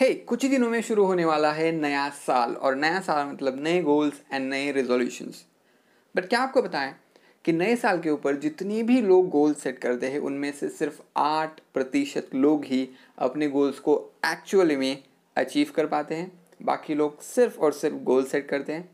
हे 0.00 0.06
hey, 0.06 0.24
कुछ 0.26 0.42
ही 0.42 0.48
दिनों 0.48 0.68
में 0.70 0.80
शुरू 0.82 1.04
होने 1.04 1.24
वाला 1.24 1.52
है 1.52 1.70
नया 1.72 2.08
साल 2.08 2.54
और 2.54 2.74
नया 2.74 3.00
साल 3.00 3.26
मतलब 3.26 3.58
नए 3.62 3.82
गोल्स 3.82 4.20
एंड 4.32 4.48
नए 4.50 4.70
रेजोल्यूशंस 4.72 5.44
बट 6.14 6.28
क्या 6.28 6.40
आपको 6.40 6.62
बताएँ 6.62 6.94
कि 7.44 7.52
नए 7.52 7.76
साल 7.76 8.00
के 8.00 8.10
ऊपर 8.10 8.36
जितने 8.36 8.82
भी 8.82 9.00
लोग 9.02 9.28
गोल 9.28 9.54
सेट 9.54 9.78
करते 9.78 10.10
हैं 10.10 10.18
उनमें 10.18 10.50
से 10.52 10.68
सिर्फ़ 10.68 11.00
आठ 11.16 11.60
प्रतिशत 11.74 12.30
लोग 12.34 12.64
ही 12.64 12.88
अपने 13.18 13.48
गोल्स 13.48 13.78
को 13.78 13.96
एक्चुअली 14.26 14.76
में 14.76 15.02
अचीव 15.36 15.72
कर 15.76 15.86
पाते 15.86 16.14
हैं। 16.14 16.32
बाकी 16.62 16.94
लोग 16.94 17.20
सिर्फ़ 17.22 17.58
और 17.58 17.72
सिर्फ़ 17.72 17.96
गोल 17.96 18.24
सेट 18.24 18.48
करते 18.48 18.72
हैं। 18.72 18.88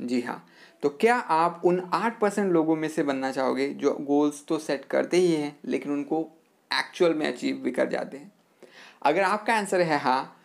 जी 0.00 0.20
हाँ 0.20 0.44
तो 0.82 0.88
क्या 0.88 1.16
आप 1.16 1.62
उन 1.64 1.80
आठ 1.94 2.20
परसेंट 2.20 2.52
लोगों 2.52 2.76
में 2.76 2.88
से 2.88 3.02
बनना 3.02 3.32
चाहोगे 3.32 3.68
जो 3.74 3.96
गोल्स 4.02 4.44
तो 4.48 4.58
सेट 4.58 4.84
करते 4.84 5.16
ही 5.16 5.32
हैं 5.32 5.56
लेकिन 5.64 5.92
उनको 5.92 6.20
एक्चुअल 6.70 7.14
में 7.14 7.26
अचीव 7.26 7.56
भी 7.56 7.70
कर 7.70 7.88
जाते 7.88 8.16
हैं? 8.16 8.32
अगर 9.04 9.22
आपका 9.22 9.54
आंसर 9.54 9.80
है 9.80 9.98
हाँ 9.98 10.36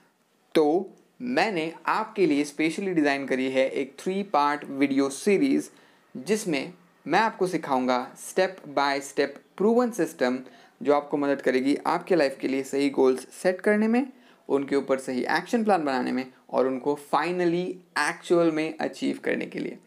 तो 0.56 0.96
मैंने 1.22 1.74
आपके 1.86 2.26
लिए 2.26 2.44
स्पेशली 2.44 2.94
डिज़ाइन 2.94 3.26
करी 3.26 3.50
है 3.52 3.70
एक 3.70 3.96
थ्री 4.00 4.24
पार्ट 4.24 4.64
वीडियो 4.70 5.10
सीरीज़ 5.10 5.70
जिसमें 6.18 6.74
मैं 7.08 7.20
आपको 7.20 7.48
सिखाऊँगा 7.48 8.12
step 8.30 8.58
by 8.68 9.00
step 9.00 9.36
proven 9.58 9.92
system 9.92 10.40
जो 10.84 10.94
आपको 10.94 11.18
मदद 11.18 11.42
करेगी 11.42 11.78
आपके 11.88 12.16
लाइफ 12.16 12.38
के 12.42 12.48
लिए 12.48 12.64
सही 12.64 12.90
गोल्स 12.90 13.28
सेट 13.44 13.62
करने 13.62 13.88
में 13.88 14.06
उनके 14.50 14.76
ऊपर 14.76 15.00
सही 15.00 15.22
एक्शन 15.30 15.64
प्लान 15.64 15.86
बनाने 15.86 16.12
में 16.12 16.26
और 16.50 16.68
उनको 16.68 16.96
फाइनली 16.96 17.64
एक्चुअल 18.00 18.52
में 18.52 18.78
अचीव 18.78 19.20
करने 19.24 19.46
के 19.46 19.60
लिए। 19.60 19.78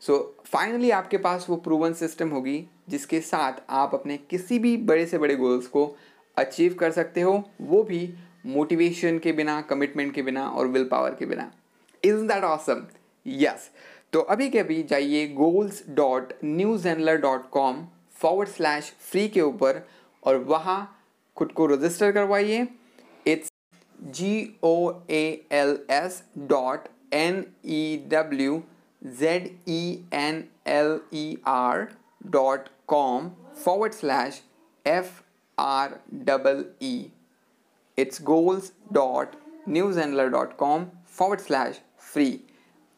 सो 0.00 0.36
so, 0.40 0.46
फाइनली 0.46 0.90
आपके 0.90 1.18
पास 1.18 1.46
वो 1.48 1.56
प्रूवन 1.56 1.92
सिस्टम 1.92 2.28
होगी 2.28 2.64
जिसके 2.88 3.20
साथ 3.20 3.52
आप 3.70 3.94
अपने 3.94 4.16
किसी 4.16 4.58
भी 4.58 4.76
बड़े 4.76 5.06
से 5.06 5.18
बड़े 5.18 5.36
गोल्स 5.36 5.66
को 5.66 5.96
अचीव 6.36 6.74
कर 6.74 6.90
सकते 6.92 7.20
हो, 7.20 7.42
वो 7.60 7.82
भी 7.82 8.14
मोटिवेशन 8.46 9.18
के 9.18 9.32
बिना 9.32 9.60
कमिटमेंट 9.60 10.14
के 10.14 10.22
बिना 10.22 10.46
और 10.48 10.66
विल 10.68 10.84
पावर 10.84 11.14
के 11.14 11.26
बिना। 11.26 11.50
इज़ 12.02 12.22
दैट 12.28 12.44
ऑसम 12.44 12.86
यस 13.26 13.70
तो 14.12 14.20
अभी 14.20 14.48
के 14.50 14.58
अभी 14.58 14.82
जाइए 14.82 15.26
goals 15.28 15.82
dot 15.90 16.32
newzenler 16.88 17.16
dot 17.20 17.48
com 17.50 17.86
forward 18.16 18.48
slash 18.48 18.92
free 19.10 19.28
के 19.28 19.40
ऊपर 19.40 19.82
और 20.22 20.36
वहाँ 20.44 20.80
खुद 21.36 21.52
को 21.52 21.66
रजिस्टर 21.66 22.12
करवाइए। 22.12 22.66
It's 23.26 23.48
G 24.16 24.58
O 24.64 24.92
A 25.10 25.24
L 25.52 25.78
S 25.90 26.22
dot 26.38 26.88
N 27.14 27.44
E 27.66 27.96
W 28.08 28.62
Z 29.02 29.48
E 29.68 30.08
N 30.14 30.44
L 30.68 30.98
E 31.14 31.36
R 31.46 31.86
dot 32.26 32.68
com 32.88 33.30
forward 33.64 33.92
slash 33.92 34.42
F 34.84 35.20
R 35.58 36.00
double 36.24 36.64
E. 36.80 37.10
It's 37.98 38.18
dot 38.18 39.34
dot 40.32 40.56
com 40.58 40.86
forward 41.16 41.40
slash 41.40 41.74
free. 42.14 42.38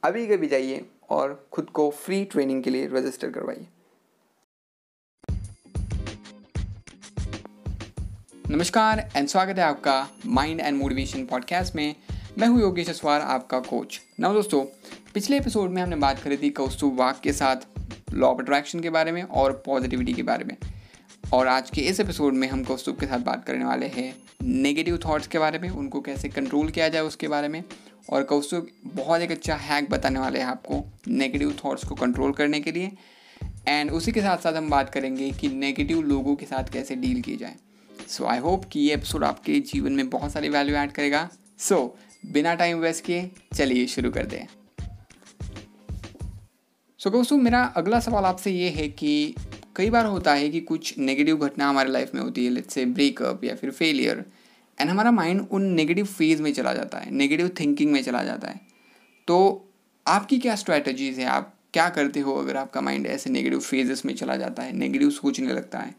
अभी 0.03 0.27
कभी 0.27 0.47
जाइए 0.47 0.85
और 1.11 1.49
खुद 1.53 1.71
को 1.71 1.91
free 1.91 2.25
training 2.25 2.63
के 2.63 2.71
लिए 2.71 2.87
register 2.87 3.31
करवाइए 3.31 3.67
नमस्कार 8.51 9.11
एंड 9.17 9.29
स्वागत 9.29 9.59
है 9.59 9.65
आपका 9.65 10.09
माइंड 10.27 10.61
एंड 10.61 10.79
मोटिवेशन 10.79 11.27
पॉडकास्ट 11.27 11.75
में 11.75 11.95
मैं 12.39 12.49
हूँ 12.49 12.61
योगेश 12.61 12.91
असवार, 12.91 13.21
आपका 13.21 13.61
कोच 13.61 14.01
ना 14.21 14.33
दोस्तों, 14.33 14.65
पिछले 15.15 15.37
एपिसोड 15.37 15.71
में 15.71 15.83
हमने 15.83 15.97
बात 15.97 16.19
करी 16.19 16.37
थी 16.37 16.51
कौस्तु 16.51 16.91
वाक 16.91 17.21
के 17.21 17.33
साथ 17.33 17.57
लॉ 18.15 18.29
ऑफ़ 18.29 18.41
अट्रैक्शन 18.41 18.81
के 18.81 18.91
बारे 18.91 19.13
में 19.13 19.23
और 19.23 19.63
पॉजिटिविटी 19.67 20.13
के 20.13 20.23
बारे 20.23 20.45
में 20.45 20.57
और 21.35 21.49
आज 21.49 21.71
के 21.71 21.81
इस 21.81 22.01
एपिसोड 22.01 22.35
में 22.35 22.49
हम 22.49 22.63
कौस्तुभ 22.65 22.99
के 23.01 23.07
साथ 23.07 23.19
बात 23.19 23.45
करने 23.45 23.65
वाले 23.65 23.87
हैं। 23.87 24.15
नेगेटिव 24.43 24.99
थॉट्स 25.05 25.27
के 25.27 25.39
बारे 25.39 25.59
में 25.59 25.69
उनको 25.71 26.01
कैसे 26.01 26.29
कंट्रोल 26.29 26.69
किया 26.71 26.89
जाए 26.89 27.03
उसके 27.03 27.29
बारे 27.29 27.49
में। 27.49 27.63
और 28.11 28.25
कौस्तुभ 28.25 28.67
बहुत 28.85 29.21
एक 29.21 29.31
अच्छा 29.31 29.55
हैक 29.55 29.91
बताने 29.91 30.21
वाले 30.21 30.39
हैं 30.39 30.47
आपको 30.47 30.83
नेगेटिव 31.09 31.57
थॉट्स 31.65 31.85
को 31.85 31.95
कंट्रोल 31.95 32.33
करने 32.33 32.61
के 32.61 32.73
लिए। 32.73 32.91
एंड 33.69 33.91
उसी 33.91 34.13
के 34.13 34.21
साथ 34.21 34.37
साथ 34.37 34.53
हम 34.53 34.71
बात 34.71 34.91
करेंगे 34.91 35.31
कि 35.31 35.49
नेगेटिव 35.49 36.03
लोगों 36.03 36.37
के 36.37 36.47
साथ 36.47 36.73
कैसे 36.73 36.95
डील 36.95 37.21
की 37.23 37.37
जाए। 37.37 37.57
सो 38.09 38.25
आई 38.25 38.39
होप 38.39 38.65
कि 38.65 38.81
ये 38.81 38.95
एपिसोड 38.95 39.25
आपके 39.25 39.61
जीवन 39.61 39.93
में 39.93 40.11
बहुत 40.11 40.33
सारी 40.33 40.49
वैल्यू 40.49 40.77
ऐड 40.77 40.93
करेगा। 40.93 41.29
सो 41.59 41.99
so, 42.25 42.33
बिना 42.33 42.55
टाइम 42.55 42.79
वेस्ट 42.79 43.05
किए 43.05 43.31
चलिए 43.55 43.87
शुरू 43.87 44.11
कर 44.11 44.27
दें 44.27 44.47
सो 47.01 47.11
so, 47.11 47.17
दोस्तों 47.17 47.37
मेरा 47.37 47.65
अगला 47.77 48.01
सवाल 48.01 48.25
आपसे 48.25 48.51
ये 48.51 48.69
है 48.69 48.89
कि 48.89 49.35
कई 49.77 49.91
बार 49.91 50.07
होता 50.07 50.35
है 50.35 50.49
कि 50.51 50.61
कुछ 50.61 50.99
नेगेटिव 50.99 51.37
घटना 51.37 51.69
हमारे 51.69 51.91
लाइफ 51.91 52.15
में 52.15 52.23
होती 52.23 52.45
है 52.45 52.51
लेट्स 52.51 52.75
से 52.75 52.85
ब्रेकअप 52.87 53.45
या 53.45 53.55
फिर 53.55 53.71
फेलियर 53.71 54.25
एंड 54.81 54.91
हमारा 54.91 55.11
माइंड 55.11 55.47
उन 55.51 55.63
नेगेटिव 55.63 56.05
फ़ेज़ 56.05 56.43
में 56.43 56.53
चला 56.53 56.75
जाता 56.75 56.99
है 56.99 57.11
नेगेटिव 57.11 57.51
थिंकिंग 57.61 57.93
में 57.93 58.03
चला 58.03 58.23
जाता 58.25 58.49
है। 58.49 58.61
तो 59.29 59.69
आपकी 60.07 60.39
क्या 60.39 60.55
स्ट्रैटेजीज 60.55 61.19
है? 61.19 61.27
आप 61.27 61.55
क्या 61.73 61.89
करते 61.89 62.21
हो 62.21 62.35
अगर 62.35 62.57
आपका 62.57 62.81
माइंड 62.81 63.07
ऐसे 63.07 63.31
नेगेटिव 63.31 63.61
फेजेस 63.61 64.05
में 64.05 64.15
चला 64.15 64.37
जाता 64.37 64.63
है 64.63 64.73
नेगेटिव 64.73 65.11
सोचने 65.11 65.53
लगता 65.53 65.79
है? 65.79 65.95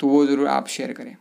तो 0.00 0.08
वो 0.08 0.26
ज़रूर 0.26 0.48
आप 0.48 0.66
शेयर 0.68 0.92
करें। 0.92 1.16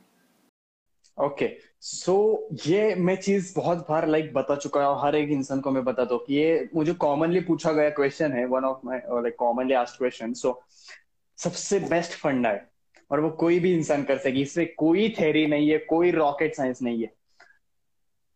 ओके 1.18 1.46
okay. 1.46 1.58
सो 1.82 2.48
so, 2.52 2.68
ये 2.68 2.96
मैं 2.96 3.16
चीज़ 3.16 3.54
बहुत 3.56 3.78
बार 3.78 4.08
लाइक 4.08 4.26
like, 4.26 4.38
बता 4.38 4.56
चुका 4.56 4.86
हूँ 4.86 5.02
हर 5.02 5.16
एक 5.16 5.30
इंसान 5.30 5.60
को 5.60 5.72
मैं 5.72 5.84
बताता 5.84 6.16
हूँ 6.16 6.26
कि 6.26 6.36
ये 6.36 6.70
मुझे 6.76 6.94
कॉमनली 6.94 7.40
पूछा 7.40 7.72
गया 7.72 7.90
क्वेश्चन 7.90 8.32
है 8.32 8.46
one 8.46 8.64
of 8.64 8.78
my 8.86 8.98
like 8.98 9.36
commonly 9.36 9.74
asked 9.74 9.98
question 9.98 10.34
so 10.34 10.64
सबसे 11.38 11.80
बेस्ट 11.80 12.14
फंडा 12.14 12.50
है। 12.50 12.70
और 13.12 13.20
वो 13.20 13.30
कोई 13.30 13.60
भी 13.60 13.74
इंसान 13.74 14.04
कर 14.04 14.18
सके 14.18 14.42
इससे 14.42 14.66
कोई 14.66 15.10
थेरी 15.10 15.46
नहीं 15.48 15.70
है 15.70 15.78
कोई 15.78 16.12
रॉकेट 16.12 16.56
साइंस 16.56 16.82
नहीं 16.82 17.02
है। 17.02 17.14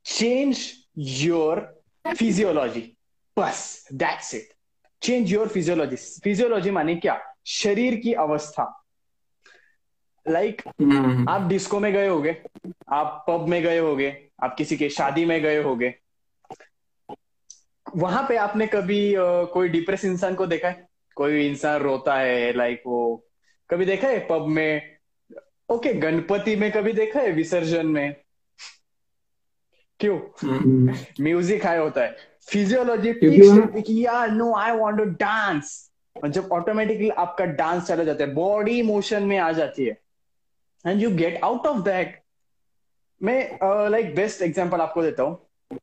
चेंज 0.05 0.73
योर 0.97 1.83
फिजियोलॉजी 2.17 2.97
बस 3.37 3.87
that's 3.93 4.33
it 4.35 4.49
change 5.01 5.33
your 5.33 5.47
physiology 5.47 5.95
physiology 5.95 6.71
माने 6.71 6.95
क्या? 6.95 7.33
शरीर 7.45 7.95
की 7.95 8.13
अवस्था। 8.13 8.83
Like 10.27 10.61
like, 10.61 10.81
mm-hmm. 10.81 11.29
आप 11.29 11.47
डिस्को 11.49 11.79
में 11.79 11.93
गए 11.93 12.07
होगे 12.07 12.41
आप 12.89 13.25
पब 13.27 13.47
में 13.47 13.63
गए 13.63 13.79
होगे 13.79 14.29
आप 14.43 14.55
किसी 14.57 14.77
के 14.77 14.89
शादी 14.89 15.25
में 15.25 15.41
गए 15.41 15.61
होगे। 15.63 15.95
वहाँ 17.95 18.25
पे 18.29 18.37
आपने 18.37 18.67
कभी 18.67 19.13
uh, 19.13 19.47
कोई 19.47 19.69
डिप्रेस 19.69 20.05
इंसान 20.05 20.35
को 20.35 20.47
देखा 20.47 20.67
है? 20.67 20.86
कोई 21.17 21.47
इंसान 21.47 21.81
रोता 21.81 22.15
है 22.15 22.53
लाइक 22.53 22.83
वो 22.87 22.99
कभी 23.69 23.85
देखा 23.85 24.07
है 24.07 24.19
पब 24.27 24.45
में? 24.47 24.97
ओके 25.69 25.93
गणपति 25.93 26.55
में 26.55 26.71
कभी 26.71 26.93
देखा 26.93 27.19
है 27.19 27.31
विसर्जन 27.31 27.87
में? 27.87 28.15
क्यों? 29.99 30.19
म्यूज़िक 31.23 31.65
हाई 31.65 31.77
होता 31.77 32.01
है। 32.01 32.15
फिजियोलॉजी 32.49 34.03
यार 34.03 34.31
no 34.31 34.53
I 34.55 34.71
want 34.71 34.97
to 34.97 35.03
dance 35.15 35.83
जब 36.25 36.51
ऑटोमेटिकली 36.51 37.09
आपका 37.09 37.45
डांस 37.45 37.83
चला 37.87 38.03
जाता 38.03 38.23
है 38.23 38.33
बॉडी 38.33 38.81
मोशन 38.81 39.23
में 39.23 39.37
आ 39.37 39.51
जाती 39.51 39.85
है। 39.85 39.97
And 40.85 41.01
you 41.01 41.09
get 41.15 41.39
out 41.43 41.67
of 41.67 41.83
that 41.83 42.21
मैं 43.21 43.89
लाइक 43.89 44.15
बेस्ट 44.15 44.41
एग्जांपल 44.41 44.81
आपको 44.81 45.03
देता 45.03 45.23
हूँ। 45.23 45.77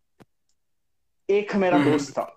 एक 1.29 1.55
मेरा 1.57 1.77
mm-hmm. 1.77 1.93
दोस्त 1.93 2.13
था। 2.13 2.34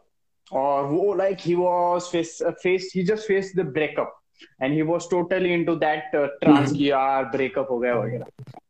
और 0.54 0.86
वो 0.86 1.14
like 1.14 1.38
he 1.42 1.56
was 1.56 2.02
face 2.02 2.40
face 2.44 2.94
he 2.96 3.04
just 3.04 3.28
face 3.28 3.54
the 3.56 3.60
breakup 3.60 4.20
and 4.62 4.74
he 4.74 4.82
was 4.82 5.10
totally 5.12 5.54
into 5.54 5.76
that 5.76 6.04
trance 6.16 6.72
की 6.72 6.90
यार 6.90 7.26
ब्रेकअप 7.26 7.68
हो 7.72 7.80
गया 7.80 7.96
वगैरह। 7.96 8.26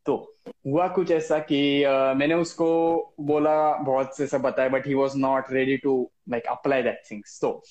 तो 0.05 0.35
हुआ 0.67 0.87
कुछ 0.87 1.11
ऐसा 1.11 1.39
कि 1.39 1.83
uh, 1.83 2.15
मैंने 2.15 2.33
उसको 2.33 3.13
बोला 3.21 3.73
बहुत 3.73 4.17
से 4.17 4.27
सब 4.27 4.41
बताया 4.41 4.69
but 4.69 4.87
he 4.87 4.93
was 4.93 5.11
not 5.15 5.43
ready 5.51 5.77
to 5.77 6.11
like 6.29 6.43
apply 6.43 6.83
that 6.83 7.01
things 7.11 7.41
तो 7.41 7.63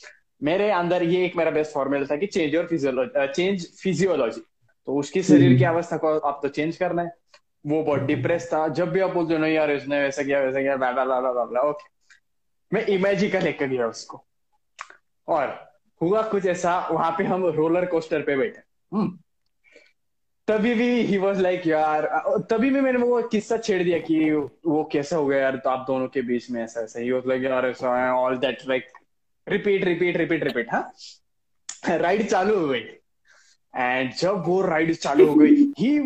मेरे 0.43 0.71
अंदर 0.71 1.03
ये 1.03 1.25
एक 1.25 1.37
मेरा 1.37 1.50
बेस्ट 1.50 1.72
फॉर्मूला 1.72 2.05
था 2.05 2.16
कि 2.16 2.27
change 2.27 2.55
your 2.55 2.66
physiology 2.66 3.27
change 3.27 3.66
physiology 3.83 4.41
तो 4.87 4.97
उसकी 4.97 5.22
शरीर 5.22 5.59
की 5.59 5.65
हम्म। 5.65 5.77
अवस्था 5.77 5.97
को 5.97 6.19
आप 6.19 6.41
तो 6.43 6.49
चेंज 6.49 6.77
करना 6.77 7.03
है। 7.03 7.11
वो 7.66 7.83
बहुत 7.83 8.00
डिप्रेस 8.00 8.50
था। 8.53 8.69
जब 8.69 8.91
भी 8.91 9.00
आप 9.00 9.11
बोलते 9.11 9.34
हो 9.34 9.41
नहीं 9.41 9.54
यार 9.54 9.72
उसने 9.72 10.03
वैसा 10.03 10.22
किया 10.22 10.41
वैसा 10.41 10.60
किया 10.60 11.60
ओके 11.60 11.96
मैं 12.72 12.86
इमेजिन 12.86 13.30
का 13.30 13.39
लेकर 13.39 13.66
गया 13.66 13.86
उसको। 13.86 14.24
और 15.28 15.72
हुआ 16.01 16.22
कुछ 16.22 16.47
ऐसा, 16.47 16.89
वहाँ 16.91 17.10
पे 17.18 17.24
हम 17.24 17.47
रोलर 17.47 17.86
कोस्टर 17.86 18.22
पे 18.22 18.36
बैठे। 18.36 18.60
हम्म। 18.92 19.18
तभी 20.48 20.74
भी 20.74 21.01
ही 21.01 21.18
वॉज़ 21.18 21.41
लाइक 21.41 21.66
यार, 21.66 22.07
तभी 22.51 22.71
भी 22.71 22.80
मैंने 22.80 22.98
वो 22.98 23.22
किस्सा 23.22 23.57
छेड़ 23.57 23.83
दिया 23.84 23.98
कि 23.98 24.30
वो 24.66 24.89
कैसा 24.92 25.16
हो 25.16 25.27
गया 25.27 25.41
यार 25.41 25.57
तो 25.57 25.71
आप 25.71 25.84
दोनों 25.86 26.09
के 26.09 26.22
बीच 26.22 26.51
में 26.51 26.63
ऐसा 26.65 26.80
ऐसा 26.80 27.01
ही 27.01 27.10
वॉज़ 27.13 27.28
लाइक 27.28 27.42
यार, 27.45 27.66
ऐसा 27.66 28.15
all 28.15 28.36
that 28.36 28.59
like 28.69 28.86
repeat 29.48 29.84
repeat 29.84 30.16
repeat 30.16 30.45
repeat 30.45 30.72
हाँ। 30.72 30.92
राइड 31.98 32.28
चालू 32.28 32.59
हो 32.60 32.69
गई। 32.69 32.84
एंड 33.77 34.12
जब 34.12 34.42
वो 34.47 34.60
राइड 34.62 34.95
चालू 34.95 35.27
हो 35.27 35.34
गई 35.34 35.72
he 35.78 35.98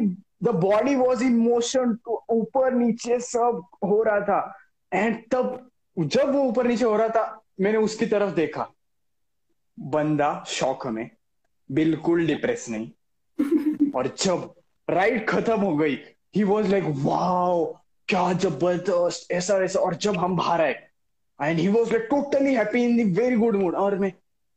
the 0.43 0.49
body 0.49 0.95
was 0.95 1.25
in 1.25 1.37
motion 1.37 1.99
ऊपर 2.31 2.73
नीचे 2.73 3.21
सब 3.21 3.63
हो 3.85 4.03
रहा 4.03 4.21
था। 4.21 4.59
एंड 4.93 5.23
तब 5.31 5.70
जब 5.99 6.33
वो 6.35 6.43
ऊपर 6.43 6.67
नीचे 6.67 6.85
हो 6.85 6.97
रहा 6.97 7.09
था 7.09 7.41
मैंने 7.61 7.79
उसकी 7.79 8.07
तरफ़ 8.07 8.35
देखा। 8.35 8.69
बंदा 9.81 10.45
शौक 10.47 10.87
में 10.87 11.11
बिल्कुल 11.73 12.27
डिप्रेस 12.27 12.69
नहीं। 12.69 12.91
और 13.95 14.07
जब 14.19 14.55
राइड 14.91 15.29
खत्म 15.29 15.61
हो 15.61 15.77
गई 15.77 15.99
ही 16.37 16.45
वॉज़ 16.45 16.69
लाइक 16.69 16.85
वाओ 16.89 17.65
क्या 18.09 18.33
ज़बरदस्त 18.33 19.31
ऐसा 19.33 19.57
वैसा 19.57 19.81
और 19.81 19.95
जब 19.95 20.17
हम 20.17 20.37
बाहर 20.37 20.61
आए 20.61 20.89
and 21.43 21.59
he 21.59 21.69
was 21.69 21.93
like 21.93 22.07
totally 22.11 22.55
happy 22.55 22.85
in 22.85 23.13
the 23.13 23.19
very 23.19 23.37
good 23.37 23.57
mood 23.57 23.75
और 23.75 23.99
मैं 23.99 24.13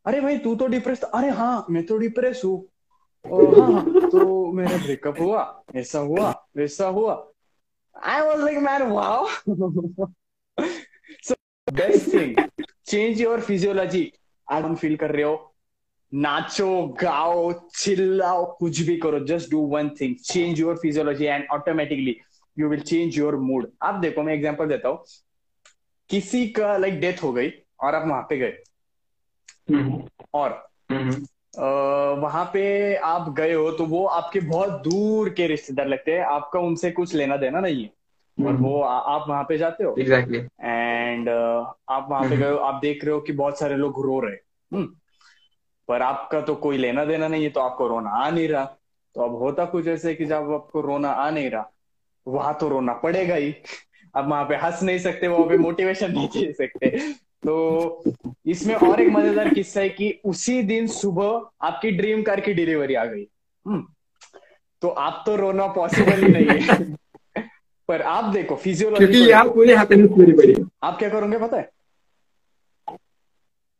अरे 0.06 0.21
भाई 0.21 0.38
तू 0.38 0.56
तो 0.56 0.68
डिप्रेस 0.68 1.01
अरे 1.03 1.30
हाँ 1.30 1.65
मैं 1.69 1.85
तो 1.85 1.97
डिप्रेस 1.97 2.41
हूँ। 2.45 2.65
हाँ, 3.25 3.71
हाँ 3.71 4.09
तो 4.09 4.51
मेरा 4.51 4.77
ब्रेकअप 4.77 5.19
हुआ 5.19 5.63
ऐसा 5.75 6.00
हुआ 6.00 6.47
वैसा 6.57 6.88
हुआ। 6.88 7.31
I 8.03 8.21
was 8.21 8.41
like 8.41 8.57
man 8.57 8.83
wow. 8.83 9.27
Best 11.73 12.13
thing 12.13 12.35
change 12.85 13.21
your 13.21 13.41
physiology 13.41 14.11
आज 14.51 14.63
हम 14.63 14.75
फील 14.75 14.95
कर 14.95 15.11
रहे 15.11 15.23
हो 15.23 15.55
नाचो 16.13 16.87
गाओ 17.01 17.51
चिल्लाओ 17.77 18.57
कुछ 18.59 18.81
भी 18.81 18.97
करो 18.97 19.19
just 19.19 19.51
do 19.51 19.59
one 19.59 19.89
thing 19.89 20.15
change 20.15 20.59
your 20.59 20.75
physiology 20.77 21.25
and 21.25 21.45
automatically 21.51 22.15
you 22.59 22.69
will 22.69 22.79
change 22.79 23.17
your 23.17 23.35
mood 23.35 23.71
आप 23.81 23.95
देखो 23.95 24.23
मैं 24.23 24.33
एग्जांपल 24.33 24.67
देता 24.67 24.89
हूँ। 24.89 25.03
किसी 26.09 26.47
का 26.47 26.77
लाइक 26.77 26.99
डेथ 26.99 27.23
हो 27.23 27.33
गई 27.33 27.49
और 27.79 27.95
आप 27.95 28.07
वहाँ 28.07 28.21
पे 28.21 28.37
गए। 28.37 28.53
हम्म। 29.71 30.03
और 30.33 30.71
हम्म। 30.91 31.11
वहाँ 32.21 32.45
पे 32.53 32.95
आप 32.95 33.33
गए 33.33 33.53
हो 33.53 33.71
तो 33.71 33.85
वो 33.85 34.05
आपके 34.05 34.39
बहुत 34.39 34.81
दूर 34.83 35.29
के 35.29 35.47
रिश्तेदार 35.47 35.87
लगते 35.87 36.11
हैं। 36.11 36.25
आपका 36.25 36.59
उनसे 36.59 36.91
कुछ 36.91 37.13
लेना 37.15 37.37
देना 37.37 37.59
नहीं 37.59 37.83
है। 37.83 38.02
और 38.45 38.56
वो 38.56 38.81
आ, 38.81 38.97
आप 38.97 39.25
वहाँ 39.30 39.44
पे 39.44 39.57
जाते 39.57 39.83
हो? 39.83 39.95
Exactly 40.00 40.38
exactly. 40.38 40.65
एंड 40.65 41.30
uh, 41.30 41.65
आप 41.89 42.07
वहाँ 42.09 42.30
पे 42.30 42.38
गए 42.38 42.50
हो 42.50 42.57
आप 42.57 42.80
देख 42.81 43.06
रहे 43.06 43.13
हो 43.13 43.19
कि 43.21 43.33
बहुत 43.33 43.59
सारे 43.59 43.75
लोग 43.75 44.06
रो 44.06 44.19
रहे 44.19 44.38
पर 45.88 46.01
आपका 46.01 46.41
तो 46.41 46.56
कोई 46.56 46.77
लेना 46.77 47.06
देना 47.06 47.27
नहीं 47.27 47.44
है 47.44 47.50
तो 47.50 47.59
आपको 47.59 47.88
रोना 47.88 48.09
आ 48.09 48.30
नहीं 48.30 48.47
रहा। 48.47 48.65
तो 49.15 49.21
अब 49.21 49.35
होता 49.35 49.65
कुछ 49.65 49.88
ऐसे 49.88 50.15
कि 50.15 50.25
जब 50.25 50.33
आपको 50.33 50.81
रोना 50.81 51.09
आ 51.09 51.30
नहीं 51.30 51.50
रहा 51.50 51.71
वहाँ 52.27 52.57
तो 52.62 52.69
रोना 52.69 52.94
पड़ेगा 52.94 53.35
ही। 53.35 53.56
अब 54.15 54.30
वहाँ 54.30 54.45
पे 54.45 54.56
हंस 54.56 54.83
नहीं 54.83 55.00
सकते 55.00 55.27
वहाँ 55.27 55.47
पे 55.47 55.57
मोटिवेशन 55.57 56.12
नहीं 56.12 56.27
दे 56.27 56.53
सकते। 56.53 57.13
तो 57.18 58.03
इसमें 58.45 58.75
और 58.75 59.01
एक 59.01 59.09
मज़ेदार 59.09 59.53
किस्सा 59.53 59.81
है 59.81 59.89
कि 59.89 60.21
उसी 60.25 60.63
दिन 60.63 60.88
सुबह 60.88 61.50
आपकी 61.62 61.91
ड्रीम 61.91 62.24
कार 62.24 62.39
की 62.39 62.53
डिलीवरी 62.53 62.95
आ 62.95 63.06
गई। 63.06 63.27
हम्म। 63.68 63.88
तो 64.81 64.88
आप 64.88 65.24
तो 65.25 65.35
रोना 65.35 65.68
पॉसिबल 65.68 66.24
ही 66.24 66.27
नहीं 66.27 66.59
है। 66.59 66.95
पर 67.88 68.01
आप 68.01 68.24
देखो 68.24 68.56
फिजियोलॉजी 68.56 69.31
आप 69.31 71.00
क्या 71.00 71.09
करोगे 71.09 71.38
पता 71.38 71.57
है? 71.57 71.69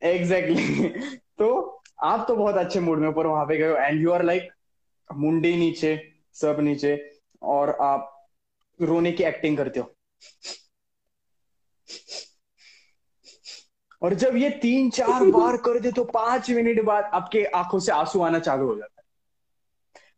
एग्जैक्टली 0.02 0.64
exactly. 0.64 1.18
तो 1.38 1.82
आप 2.04 2.26
तो 2.28 2.36
बहुत 2.36 2.56
अच्छे 2.56 2.80
मूड 2.80 3.00
में 3.00 3.10
ऊपर 3.10 3.28
वहाँ 3.28 3.46
पे 3.46 3.58
गए 3.58 3.88
एंड 3.88 4.02
यू 4.02 4.12
आर 4.12 4.24
लाइक 4.24 4.50
मुंडी 5.14 5.56
नीचे 5.56 6.12
सब 6.34 6.58
नीचे 6.60 7.20
और 7.42 7.70
आप 7.82 8.28
रोने 8.82 9.12
की 9.12 9.24
एक्टिंग 9.24 9.58
करते 9.58 9.80
हो। 9.80 9.92
और 14.02 14.14
जब 14.14 14.36
ये 14.36 14.50
तीन 14.50 14.90
चार 14.90 15.24
बार 15.38 15.58
कर 15.58 15.80
दे 15.80 15.92
तो 15.92 16.04
पाँच 16.04 16.50
मिनट 16.52 16.82
बाद 16.82 17.04
आपके 17.04 17.44
आँखों 17.46 17.80
से 17.80 17.92
आँसू 17.92 18.22
आना 18.22 18.40
चालू 18.40 18.68
हो 18.68 18.76
जाता 18.76 19.02
है। 19.02 19.06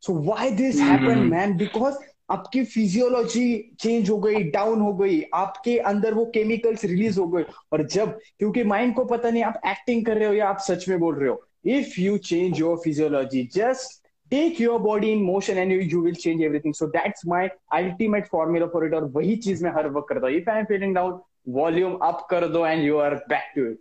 So 0.02 0.14
why 0.24 0.52
this 0.52 0.76
happen 0.76 1.20
man 1.20 1.58
because 1.58 1.96
आपकी 2.30 2.64
फिजियोलॉजी 2.66 3.76
चेंज 3.80 4.10
हो 4.10 4.18
गई 4.20 4.44
डाउन 4.52 4.82
हो 4.82 4.94
गई, 4.94 5.22
आपके 5.34 5.78
अंदर 5.80 6.14
वो 6.14 6.26
केमिकल्स 6.26 6.86
रिलीज़ 6.86 7.20
हो 7.20 7.28
गए। 7.28 7.46
और 7.74 7.86
जब, 7.88 8.18
क्योंकि 8.40 8.64
माइंड 8.64 8.94
को 8.96 9.06
पता 9.06 9.30
नहीं, 9.30 9.44
आप 9.44 9.62
एक्टिंग 9.68 10.06
कर 10.06 10.18
रहे 10.18 10.28
हो 10.28 10.34
या 10.34 10.48
आप 10.50 10.60
सच 10.60 10.88
में 10.90 11.00
बोल 11.00 11.16
रहे 11.16 11.30
हो। 11.30 11.44
If 11.66 12.00
you 12.02 12.18
change 12.20 12.60
your 12.60 12.78
physiology 12.84 13.44
just 13.54 14.04
take 14.32 14.62
your 14.62 14.80
body 14.80 15.12
in 15.12 15.24
motion 15.24 15.58
and 15.58 15.72
you 15.72 16.02
will 16.02 16.16
change 16.16 16.42
everything 16.42 16.74
so 16.74 16.88
that's 16.88 17.26
my 17.28 17.48
ultimate 17.74 18.28
formula 18.28 18.66
for 18.68 18.86
it 18.86 18.94
और 18.94 19.06
वही 19.16 19.36
चीज़ 19.38 19.64
मैं 19.64 19.72
हर 19.72 19.90
वक्त 19.90 20.08
करता 20.10 20.28
हूँ। 20.28 20.36
If 20.36 20.50
I 20.50 20.60
am 20.60 20.66
feeling 20.66 20.96
down 20.96 21.20
volume 21.54 21.94
up 22.04 22.26
कर 22.30 22.48
दो 22.48 22.66
and 22.66 22.84
you 22.84 22.98
are 22.98 23.16
back 23.30 23.52
to 23.56 23.66
it 23.66 23.80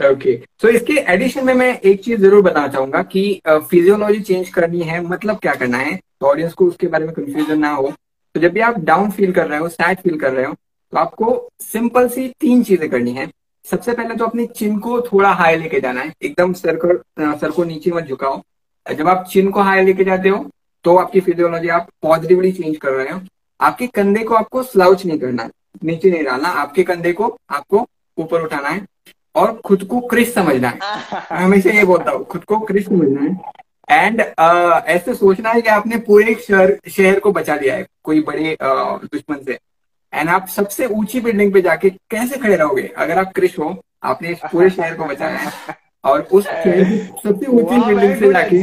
okay 0.00 0.34
okay. 0.34 0.46
So 0.62 0.68
so, 0.68 0.74
इसके 0.74 0.92
एडिशन 1.12 1.44
में 1.46 1.52
मैं 1.54 1.78
एक 1.80 2.02
चीज़ 2.04 2.20
ज़रूर 2.20 2.42
बताना 2.42 2.68
चाहूँगा 2.68 3.02
कि 3.04 3.40
फिजियोलॉजी 3.48 4.20
चेंज 4.20 4.48
करनी 4.48 4.80
है 4.82 5.00
मतलब 5.02 5.38
क्या 5.38 5.54
करना 5.54 5.78
है? 5.78 5.94
तो 6.20 6.26
ऑडियंस 6.26 6.52
को 6.52 6.66
उसके 6.66 6.86
बारे 6.86 7.04
में 7.04 7.14
कंफ्यूजन 7.14 7.58
ना 7.58 7.70
हो। 7.70 7.92
तो 8.34 8.40
जब 8.40 8.52
भी 8.52 8.60
आप 8.60 8.78
डाउन 8.80 9.10
फील 9.10 9.32
कर 9.32 9.46
रहे 9.48 9.58
हो 9.58 9.68
सैड 9.68 9.98
फील 10.00 10.18
कर 10.18 10.32
रहे 10.32 10.44
हो 10.46 10.54
तो 10.54 10.98
आपको 10.98 11.48
सिंपल 11.62 12.08
सी 12.08 12.28
तीन 12.40 12.62
चीज़ें 12.64 12.88
करनी 12.90 13.12
है। 13.12 13.28
सबसे 13.64 13.92
पहले 13.92 14.14
तो 14.14 14.24
अपनी 14.24 14.46
चिन 14.48 14.78
को 14.78 15.00
थोड़ा 15.02 15.32
हाई 15.32 15.56
लेके 15.56 15.80
जाना 15.80 16.00
है। 16.00 16.12
एकदम 16.22 16.52
सर 16.52 16.76
को 16.84 16.94
सर 17.36 17.50
को 17.50 17.64
नीचे 17.64 17.90
मत 17.90 18.04
झुकाओ। 18.04 18.40
जब 18.86 19.08
आप 19.08 19.26
चिन 19.32 19.50
को 19.50 19.60
हाई 19.60 19.84
लेके 19.84 20.04
जाते 20.04 20.28
हो 20.28 20.44
तो 20.84 20.96
आपकी 20.96 21.20
फिजियोलॉजी 21.20 21.68
आप 21.70 21.88
पॉजिटिवली 22.02 22.52
चेंज 22.52 22.76
कर 22.76 22.92
रहे 22.92 23.08
हो। 23.08 23.20
आपके 23.60 23.86
कंधे 23.88 24.22
को 24.24 24.34
आपको 24.34 24.62
स्लाउच 24.64 25.04
नहीं 25.06 25.18
करना 25.18 25.48
नीचे 25.84 26.10
नहीं 26.10 26.24
डालना। 26.24 26.48
आपके 26.60 26.82
कंधे 26.82 27.12
को 27.12 27.36
आपको 27.50 27.86
ऊपर 28.18 28.42
उठाना 28.42 28.68
है। 28.68 28.80
और 29.34 29.60
खुद 29.64 29.84
को 29.84 30.00
क्रिस 30.00 30.34
समझना 30.34 30.68
है। 30.68 30.78
हमेशा 31.30 31.70
ये 31.70 31.84
बोलता 31.84 32.10
हूँ 32.10 32.24
खुद 32.24 32.44
को 32.44 32.58
क्रिस 32.60 32.86
समझना 32.86 33.20
है। 33.20 33.60
एंड 33.90 34.22
uh, 34.22 34.86
ऐसे 34.86 35.14
सोचना 35.14 35.50
है 35.50 35.60
कि 35.60 35.68
आपने 35.68 35.96
पूरे 35.96 36.34
शहर 36.34 36.78
शहर 36.88 37.20
को 37.20 37.32
बचा 37.32 37.54
लिया 37.54 37.74
है 37.74 37.86
कोई 38.04 38.20
बड़े 38.20 38.56
uh, 38.62 39.12
दुश्मन 39.12 39.36
से। 39.44 39.58
एंड 40.14 40.28
आप 40.28 40.48
सबसे 40.48 40.86
ऊँची 40.86 41.20
बिल्डिंग 41.20 41.52
पे 41.52 41.62
जाके 41.62 41.90
कैसे 41.90 42.36
खड़े 42.36 42.56
रहोगे? 42.56 42.82
अगर 42.82 43.18
आप 43.18 43.32
क्रिश 43.34 43.58
हो 43.58 43.82
आपने 44.02 44.34
पूरे 44.34 44.70
शहर 44.70 44.94
को 44.94 45.04
बचाया 45.04 45.36
है। 45.36 45.52
और 46.04 46.20
उस 46.20 46.44
सबसे 46.48 47.46
ऊँची 47.46 47.84
बिल्डिंग 47.84 48.16
से 48.16 48.32
जाके 48.32 48.62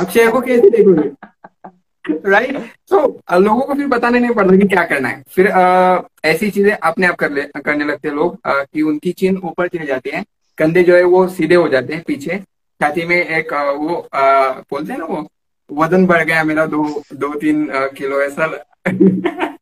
आप 0.00 0.10
शहर 0.10 0.30
को 0.30 0.40
कैसे 0.40 0.70
देखोगे? 0.70 1.10
राइट 2.26 2.56
सो 2.90 2.96
so, 2.96 3.40
लोगों 3.40 3.62
को 3.62 3.74
फिर 3.74 3.86
बताने 3.86 4.20
नहीं 4.20 4.34
पड़ता 4.34 4.56
कि 4.56 4.66
क्या 4.68 4.84
करना 4.84 5.08
है। 5.08 5.22
फिर 5.28 5.48
आ, 5.48 6.00
ऐसी 6.24 6.50
चीज़ें 6.50 6.72
अपने 6.72 7.06
आप 7.06 7.14
कर 7.16 7.30
ले 7.30 7.42
करने 7.64 7.84
लगते 7.84 8.08
हैं 8.08 8.14
लोग 8.16 8.38
आ, 8.46 8.62
कि 8.62 8.82
उनकी 8.82 9.12
चीन 9.12 9.36
ऊपर 9.38 9.68
चली 9.68 9.86
जाती 9.86 10.10
है। 10.10 10.24
कंधे 10.58 10.82
जो 10.82 10.96
है 10.96 11.02
वो 11.04 11.26
सीधे 11.28 11.54
हो 11.54 11.68
जाते 11.68 11.94
हैं 11.94 12.02
पीछे। 12.06 12.38
छाती 12.80 13.04
में 13.06 13.16
एक 13.16 13.52
आ, 13.54 13.70
वो 13.70 13.94
आ, 14.14 14.50
बोलते 14.70 14.92
हैं 14.92 14.98
ना 14.98 15.04
वो 15.04 15.26
वज़न 15.70 16.06
बढ़ 16.06 16.22
गया 16.24 16.44
मेरा 16.44 16.66
दो 16.66 17.02
दो 17.14 17.34
तीन 17.34 17.66
किलो 17.96 18.20
ऐसा। 18.22 18.46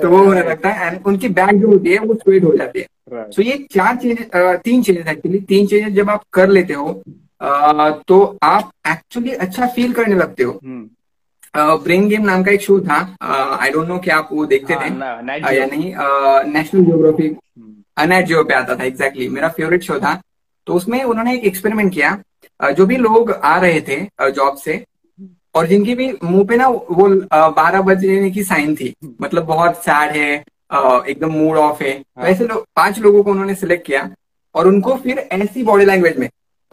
तो 0.00 0.08
वो 0.08 0.18
होने 0.18 0.40
लगता 0.40 0.68
है 0.68 0.86
एंड 0.86 1.06
उनकी 1.06 1.28
बैक 1.28 1.60
जो 1.60 1.68
होती 1.68 1.92
है 1.92 1.98
वो 1.98 2.14
स्वेट 2.14 2.44
हो 2.44 2.56
जाती 2.56 2.80
है। 2.80 2.86
सो 3.12 3.42
so 3.42 3.48
ये 3.48 3.56
चार 3.72 3.96
चीज़ें 3.96 4.58
तीन 4.58 4.82
चीज़ें 4.82 5.12
एक्चुअली 5.12 5.38
तीन 5.48 5.66
चीज़ें 5.66 5.94
जब 5.94 6.10
आप 6.10 6.24
कर 6.32 6.48
लेते 6.48 6.74
हो 6.74 6.92
तो 8.08 8.38
आप 8.42 8.70
एक्चुअली 8.88 9.30
अच्छा 9.30 9.66
फील 9.66 9.92
करने 9.92 10.14
लगते 10.14 10.42
हो। 10.42 10.60
Brain 11.54 12.00
hmm. 12.00 12.10
गेम 12.10 12.22
नाम 12.22 12.42
का 12.44 12.50
एक 12.52 12.60
शो 12.60 12.80
था। 12.80 12.98
आई 13.60 13.70
डोंट 13.70 13.88
नो 13.88 13.98
कि 13.98 14.10
आप 14.10 14.28
वो 14.32 14.44
देखते 14.46 14.74
थे। 14.74 14.88
uh, 14.88 15.52
या 15.52 15.66
नहीं 15.66 15.92
नेशनल 16.52 16.84
जियोग्राफी 16.84 17.28
नेट 18.08 18.26
जियो 18.26 18.42
पे 18.44 18.54
आता 18.54 18.74
था 18.74 18.84
एग्जैक्टली 18.84 19.24
exactly, 19.24 19.34
मेरा 19.34 19.48
फेवरेट 19.48 19.82
शो 19.82 19.98
था। 20.00 20.20
तो 20.66 20.74
उसमें 20.74 21.02
उन्होंने 21.04 21.34
एक 21.34 21.44
एक्सपेरिमेंट 21.44 21.92
किया। 21.94 22.72
जो 22.72 22.86
भी 22.86 22.96
लोग 22.96 23.30
आ 23.32 23.56
रहे 23.60 23.80
थे 23.80 24.30
जॉब 24.30 24.56
से 24.56 24.84
और 25.54 25.66
जिनकी 25.66 25.94
भी 25.94 26.12
मुँह 26.24 26.44
पे 26.46 26.56
ना 26.56 26.68
वो 26.68 27.08
बारह 27.52 27.82
बजने 27.82 28.30
की 28.30 28.44
साइन 28.44 28.74
थी। 28.76 28.94
मतलब 29.20 29.44
बहुत 29.44 29.82
सैड 29.84 30.16
है 30.16 30.32
एकदम 31.08 31.32
मूड 31.32 31.56
ऑफ़ 31.56 31.82
है। 31.82 31.90
हाँ। 31.90 32.24
वैसे 32.24 32.46
लोग 32.46 32.64
पाँच 32.76 32.98
लोगों 32.98 33.22
को 33.22 33.30
उन्होंने 33.30 33.54
सिलेक्ट 33.54 33.86
किया 33.86 34.08
और 34.54 34.68
उनको 34.68 34.94
फिर 34.96 35.18
ऐसी 35.18 35.62
बॉडी 35.62 35.84
लैंग्वेज 35.84 36.16
में 36.18 36.28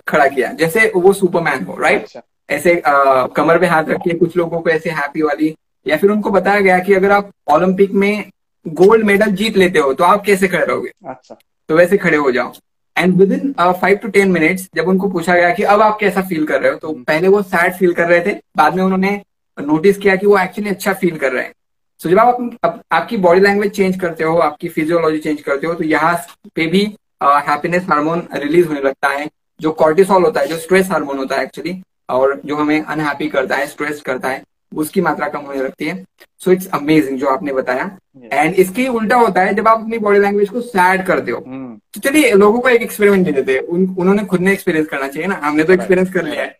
खड़ा 0.07 0.27
किया 0.27 0.51
जैसे 0.53 0.91
वो 0.95 1.13
सुपरमैन 1.13 1.63
हो 1.63 1.77
राइट 1.77 2.03
अच्छा। 2.03 2.21
ऐसे 2.49 2.79
आ, 2.79 3.25
कमर 3.27 3.59
पे 3.59 3.65
हाथ 3.65 3.83
रखिए 3.83 4.17
कुछ 4.17 4.37
लोगों 4.37 4.59
को 4.61 4.69
ऐसे 4.69 4.89
हैप्पी 4.89 5.21
वाली। 5.21 5.55
या 5.85 5.97
फिर 5.97 6.11
उनको 6.11 6.29
बताया 6.29 6.59
गया 6.59 6.79
कि 6.79 6.93
अगर 6.93 7.11
आप 7.11 7.31
ओलंपिक 7.51 7.91
में 7.93 8.29
गोल्ड 8.65 9.05
मेडल 9.05 9.31
जीत 9.31 9.57
लेते 9.57 9.79
हो 9.79 9.93
तो 9.93 10.03
आप 10.03 10.23
कैसे 10.25 10.47
खड़े 10.47 10.65
रहोगे? 10.65 10.91
अच्छा। 11.07 11.37
तो 11.69 11.75
वैसे 11.75 11.97
खड़े 11.97 12.17
हो 12.17 12.31
जाओ। 12.31 12.51
And 12.95 13.15
within 13.31 13.53
five 13.59 13.97
to 13.97 14.07
ten 14.07 14.31
minutes 14.31 14.67
जब 14.75 14.87
उनको 14.87 15.09
पूछा 15.09 15.35
गया 15.35 15.49
कि 15.49 15.63
अब 15.63 15.81
आप 15.81 15.97
कैसा 15.99 16.21
फील 16.21 16.45
कर 16.45 16.61
रहे 16.61 16.71
हो 16.71 16.77
तो 16.77 16.87
hmm. 16.87 17.05
पहले 17.07 17.27
वो 17.27 17.41
सैड 17.41 17.73
फील 17.73 17.93
कर 17.93 18.07
रहे 18.07 18.19
थे। 18.21 18.35
बाद 18.57 18.75
में 18.75 18.83
उन्होंने 18.83 19.21
नोटिस 19.57 19.97
किया 19.97 20.15
कि 20.15 20.27
वो 20.27 20.37
एक्चुअली 20.39 20.69
अच्छा 20.69 20.93
फील 20.93 21.17
कर 21.17 21.31
रहे 21.31 21.43
हैं। 21.43 21.53
सो 22.01 22.09
so, 22.09 22.15
जब 22.15 22.19
आप 22.19 22.57
आप 22.63 22.81
आपकी 22.91 23.17
बॉडी 23.17 23.39
लैंग्वेज 23.39 23.71
चेंज 23.71 23.99
करते 23.99 24.23
हो 24.23 24.37
आपकी 24.37 24.67
फिजियोलॉजी 24.67 25.19
चेंज 25.19 25.41
करते 25.41 25.67
हो 25.67 25.73
तो 25.73 25.83
यहाँ 25.83 26.15
पे 26.55 26.67
भी 26.67 26.81
हैप्पीनेस 27.23 27.85
हार्मोन 27.89 28.27
रिलीज़ 28.33 28.67
होने 28.67 28.81
लगता 28.81 29.07
है 29.09 29.27
जो 29.61 29.71
कॉर्टिसोल 29.71 30.23
होता 30.23 30.41
है 30.41 30.47
जो 30.47 30.57
स्ट्रेस 30.57 30.89
हार्मोन 30.91 31.17
होता 31.17 31.35
है 31.35 31.43
एक्चुअली 31.43 31.71
और 32.09 32.41
जो 32.45 32.55
हमें 32.55 32.81
अनहैप्पी 32.81 33.27
करता 33.29 33.55
है 33.55 33.67
स्ट्रेस 33.67 34.01
करता 34.01 34.29
है 34.29 34.43
उसकी 34.75 35.01
मात्रा 35.01 35.27
कम 35.29 35.39
होने 35.39 35.61
लगती 35.63 35.85
है। 35.85 36.03
सो 36.39 36.51
इट्स 36.51 36.67
अमेजिंग 36.73 37.17
जो 37.19 37.27
आपने 37.27 37.53
बताया। 37.53 37.83
And 38.23 38.49
yes. 38.49 38.59
इसकी 38.59 38.87
उल्टा 38.87 39.15
होता 39.15 39.41
है 39.41 39.53
जब 39.53 39.67
आप 39.67 39.79
अपनी 39.79 39.97
बॉडी 39.97 40.19
लैंग्वेज 40.19 40.49
को 40.49 40.61
सैड 40.61 41.05
करते 41.05 41.31
हो। 41.31 41.39
Hmm. 41.39 41.79
तो 41.93 41.99
चलिए 41.99 42.31
लोगों 42.31 42.59
को 42.59 42.69
एक 42.69 42.81
एक्सपेरिमेंट 42.81 43.25
दे 43.25 43.31
देते 43.31 43.53
हैं। 43.53 43.61
उन, 43.61 43.95
उन्होंने 43.99 44.25
खुद 44.25 44.41
ने 44.41 44.53
एक्सपीरियंस 44.53 44.87
करना 44.87 45.07
चाहिए 45.07 45.27
ना। 45.27 45.39
हमने 45.43 45.63
तो 45.63 45.73
एक्सपीरियंस 45.73 46.13
कर 46.13 46.23
लिया 46.23 46.43
है। 46.43 46.55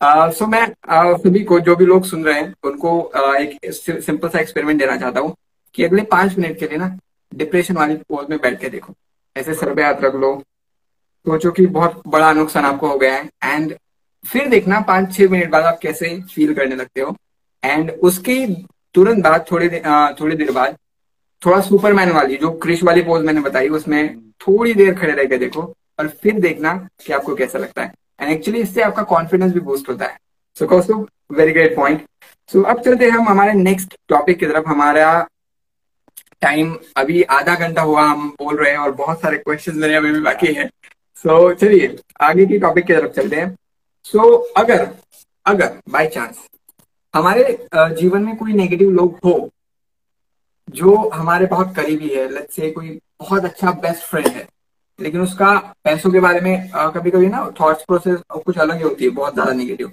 सो 0.00 0.26
uh, 0.26 0.38
so 0.38 0.48
मैं 0.48 0.66
uh, 0.66 1.18
सभी 1.20 1.44
को 1.44 1.60
जो 1.60 1.76
भी 1.76 1.86
लोग 1.86 2.04
सुन 2.04 2.24
रहे 2.24 2.40
हैं 2.40 2.54
उनको 2.64 2.90
uh, 3.16 3.34
एक 3.36 3.72
सिंपल 3.72 4.28
सा 4.28 4.38
एक्सपेरिमेंट 4.38 4.78
देना 4.80 4.96
चाहता 4.96 5.20
हूँ 5.20 5.34
कि 5.74 5.84
अगले 5.84 6.02
पाँच 6.12 6.38
मिनट 6.38 6.58
के 6.58 6.66
लिए 6.66 6.78
ना 6.78 6.96
डिप्रेशन 7.32 7.76
वाली 7.76 7.94
पोज 8.08 8.30
में 8.30 8.38
बैठ 8.42 8.60
के 8.60 8.68
देखो। 8.68 8.94
ऐसे 9.36 9.54
सर 9.54 9.74
पे 9.74 9.82
हाथ 9.82 10.02
रख 10.02 10.14
लो। 10.14 10.34
सोचो 11.26 11.50
कि 11.50 11.66
बहुत 11.66 12.02
बड़ा 12.06 12.32
नुकसान 12.32 12.64
आपको 12.64 12.88
हो 12.88 12.98
गया 12.98 13.14
है। 13.14 13.28
एंड 13.44 13.74
फिर 14.24 14.48
देखना 14.48 14.80
पाँच 14.80 15.14
छह 15.16 15.28
मिनट 15.30 15.50
बाद 15.50 15.64
आप 15.64 15.78
कैसे 15.82 16.08
फील 16.34 16.54
करने 16.54 16.76
लगते 16.76 17.00
हो। 17.00 17.16
एंड 17.62 17.90
उसकी 18.02 18.46
तुरंत 18.94 19.24
बाद 19.24 19.44
थोड़ी 19.50 19.68
देर 19.68 20.14
थोड़ी 20.20 20.36
देर 20.36 20.50
बाद 20.52 20.76
थोड़ा 21.42 21.60
सुपरमैन 21.60 22.10
वाली 22.10 22.36
जो 22.36 22.50
क्रिश 22.58 22.82
वाली 22.84 23.02
पोज 23.02 23.24
मैंने 23.24 23.40
बताई 23.40 23.68
उसमें 23.70 24.18
थोड़ी 24.40 24.74
देर 24.74 24.94
खड़े 24.94 25.12
रह 25.12 25.24
के 25.24 25.38
देखो 25.38 25.62
और 25.98 26.08
फिर 26.22 26.40
देखना 26.40 26.74
कि 27.04 27.12
आपको 27.12 27.34
कैसा 27.34 27.58
लगता 27.58 27.82
है। 27.82 27.92
एंड 28.20 28.30
एक्चुअली 28.30 28.60
इससे 28.60 28.82
आपका 28.82 29.02
कॉन्फिडेंस 29.04 29.52
भी 29.52 29.60
बूस्ट 29.60 29.88
होता 29.88 30.06
है। 30.06 30.16
सो 30.56 30.66
कौसो 30.66 30.96
वेरी 31.32 31.52
ग्रेट 31.52 31.76
पॉइंट 31.76 32.04
सो 32.50 32.62
अब 32.62 32.80
चलते 32.82 33.04
हैं 33.04 33.12
हम 33.12 33.28
हमारे 33.28 33.52
नेक्स्ट 33.52 33.94
टॉपिक 34.08 34.38
की 34.38 34.46
तरफ़। 34.46 34.68
हमारा 34.68 35.26
टाइम 36.40 36.76
अभी 36.96 37.22
आधा 37.22 37.54
घंटा 37.56 37.82
हुआ 37.82 38.02
हम 38.02 38.28
बोल 38.38 38.56
रहे 38.56 38.70
हैं 38.70 38.78
और 38.78 38.90
बहुत 38.94 39.20
सारे 39.20 39.38
क्वेश्चन 39.38 39.76
मेरे 39.76 39.94
अभी 39.94 40.12
भी 40.12 40.20
बाकी 40.20 40.52
है। 40.54 40.68
सो 41.16 41.50
so, 41.50 41.58
चलिए 41.60 41.96
आगे 42.20 42.46
की 42.46 42.58
टॉपिक 42.58 42.86
की 42.86 42.92
तरफ़ 42.92 43.12
चलते 43.12 43.36
हैं। 43.36 43.56
सो 44.12 44.18
so, 44.18 44.42
अगर 44.56 44.88
अगर 45.46 45.78
बाय 45.90 46.06
चांस 46.06 46.46
हमारे 47.14 47.66
जीवन 47.74 48.22
में 48.22 48.36
कोई 48.36 48.52
नेगेटिव 48.52 48.90
लोग 48.90 49.18
हो 49.24 49.50
जो 50.68 50.96
हमारे 51.10 51.46
बहुत 51.46 51.74
करीबी 51.76 52.08
है 52.08 52.28
लेट्स 52.32 52.56
से 52.56 52.70
कोई 52.70 52.90
बहुत 53.20 53.44
अच्छा 53.44 53.70
बेस्ट 53.70 54.02
फ्रेंड 54.02 54.26
है 54.26 54.46
लेकिन 54.98 55.20
उसका 55.20 55.54
पैसों 55.84 56.10
के 56.10 56.20
बारे 56.20 56.40
में 56.40 56.70
कभी 56.94 57.10
कभी 57.10 57.26
ना 57.26 57.50
थॉट्स 57.60 57.84
प्रोसेस 57.84 58.20
कुछ 58.44 58.58
अलग 58.58 58.76
ही 58.76 58.82
होती 58.82 59.04
है 59.04 59.10
बहुत 59.10 59.34
ज़्यादा 59.34 59.52
नेगेटिव 59.52 59.92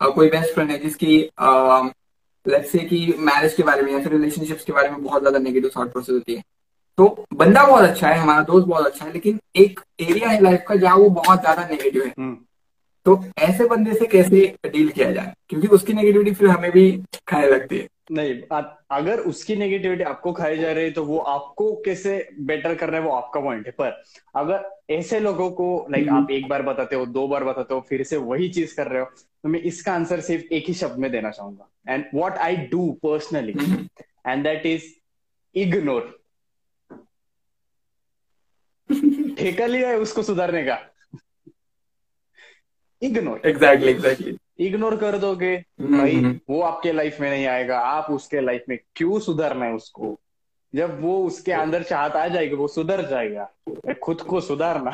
कोई 0.00 0.28
बेस्ट 0.30 0.54
फ्रेंड 0.54 0.70
है 0.70 0.78
जिसकी 0.78 1.16
लेट्स 2.46 2.72
से 2.72 2.78
कि 2.78 3.14
मैरिज 3.18 3.54
के 3.54 3.62
बारे 3.62 3.82
में 3.82 3.92
या 3.92 4.02
फिर 4.02 4.12
रिलेशनशिप्स 4.12 4.64
के 4.64 4.72
बारे 4.72 4.90
में 4.90 5.02
बहुत 5.04 5.20
ज़्यादा 5.20 5.38
नेगेटिव 5.38 5.70
थॉट 5.76 5.92
प्रोसेस 5.92 6.14
होती 6.14 6.34
है. 6.34 6.42
तो 6.98 7.26
बंदा 7.34 7.64
बहुत 7.66 7.82
अच्छा 7.82 8.08
है 8.08 8.18
हमारा 8.18 8.42
दोस्त 8.42 8.66
बहुत 8.66 8.86
अच्छा 8.86 9.04
है 9.04 9.12
लेकिन 9.12 9.40
एक 9.56 9.80
एरिया 10.00 10.28
है 10.28 10.40
लाइफ 10.42 10.64
का 10.68 10.76
जहाँ 10.76 10.96
वो 10.96 11.08
बहुत 11.10 11.40
ज़्यादा 11.40 11.66
नेगेटिव 11.66 12.04
है. 12.04 12.12
हम्म। 12.18 12.36
तो 13.06 13.24
ऐसे 13.38 13.64
बंदे 13.66 13.94
से 13.94 14.06
कैसे 14.06 14.46
डील 14.66 14.88
किया 14.90 15.10
जाए? 15.12 15.34
क्योंकि 15.48 15.68
उसकी 15.68 15.92
नेगेटिविटी 15.92 16.32
फिर 16.34 16.48
हमें 16.48 16.70
भी 16.70 16.90
खाने 17.28 17.46
लगती 17.46 17.78
है। 17.78 17.88
नहीं 18.12 18.34
अगर 18.92 19.20
उसकी 19.20 19.54
नेगेटिविटी 19.56 20.02
आपको 20.04 20.32
खाई 20.32 20.58
जा 20.58 20.72
रही 20.72 20.84
है 20.84 20.90
तो 20.90 21.04
वो 21.04 21.18
आपको 21.18 21.72
कैसे 21.84 22.16
बेटर 22.40 22.74
कर 22.74 22.90
रहे 22.90 23.00
हैं 23.00 23.06
वो 23.06 23.14
आपका 23.14 23.40
पॉइंट 23.40 23.66
है। 23.66 23.72
पर 23.72 24.02
अगर 24.36 24.68
ऐसे 24.90 25.20
लोगों 25.20 25.50
को 25.50 25.86
लाइक। 25.90 26.08
आप 26.10 26.30
एक 26.30 26.48
बार 26.48 26.62
बताते 26.62 26.96
हो, 26.96 27.06
दो 27.06 27.26
बार 27.28 27.44
बताते 27.44 27.74
हो, 27.74 27.80
फिर 27.88 28.02
से 28.02 28.16
वही 28.18 28.48
चीज़ 28.48 28.76
कर 28.76 28.86
रहे 28.86 29.00
हो 29.00 29.06
तो 29.06 29.48
मैं 29.48 29.60
इसका 29.62 29.94
आंसर 29.94 30.20
सिर्फ़ 30.20 30.52
एक 30.54 30.68
ही 30.68 30.74
शब्द 30.74 30.98
में 30.98 31.10
देना 31.10 31.30
चाहूँगा। 31.30 31.68
And 31.88 32.04
what 32.14 32.38
I 32.40 32.56
do 32.66 32.90
personally 33.02 33.54
and 34.26 34.42
that 34.44 34.66
is 34.66 34.84
ignore 35.54 36.12
ठेका 39.38 39.66
लिया 39.66 39.88
है 39.88 39.96
उसको 39.98 40.22
सुधारने 40.22 40.62
का। 40.64 40.78
इग्नोर 43.02 43.40
एग्जैक्टली 43.46 43.90
एग्जैक्टली 43.90 44.36
इग्नोर 44.58 44.96
कर 44.96 45.18
दोगे। 45.18 45.64
हम्म, 45.80 45.98
भाई 45.98 46.14
हम्म। 46.14 46.40
वो 46.50 46.62
आपके 46.62 46.92
लाइफ 46.92 47.20
में 47.20 47.30
नहीं 47.30 47.46
आएगा। 47.46 47.78
आप 47.78 48.10
उसके 48.10 48.40
लाइफ 48.40 48.64
में 48.68 48.78
क्यों 48.96 49.20
सुधरना 49.20 49.64
है 49.64 49.74
उसको? 49.74 50.20
जब 50.76 51.00
वो 51.00 51.16
उसके 51.26 51.52
अंदर 51.52 51.82
चाहत 51.82 52.16
आ 52.16 52.26
जाएगी 52.28 52.54
वो 52.54 52.68
सुधर 52.68 53.06
जाएगा। 53.08 53.50
खुद 54.02 54.20
को 54.20 54.40
सुधारना। 54.40 54.90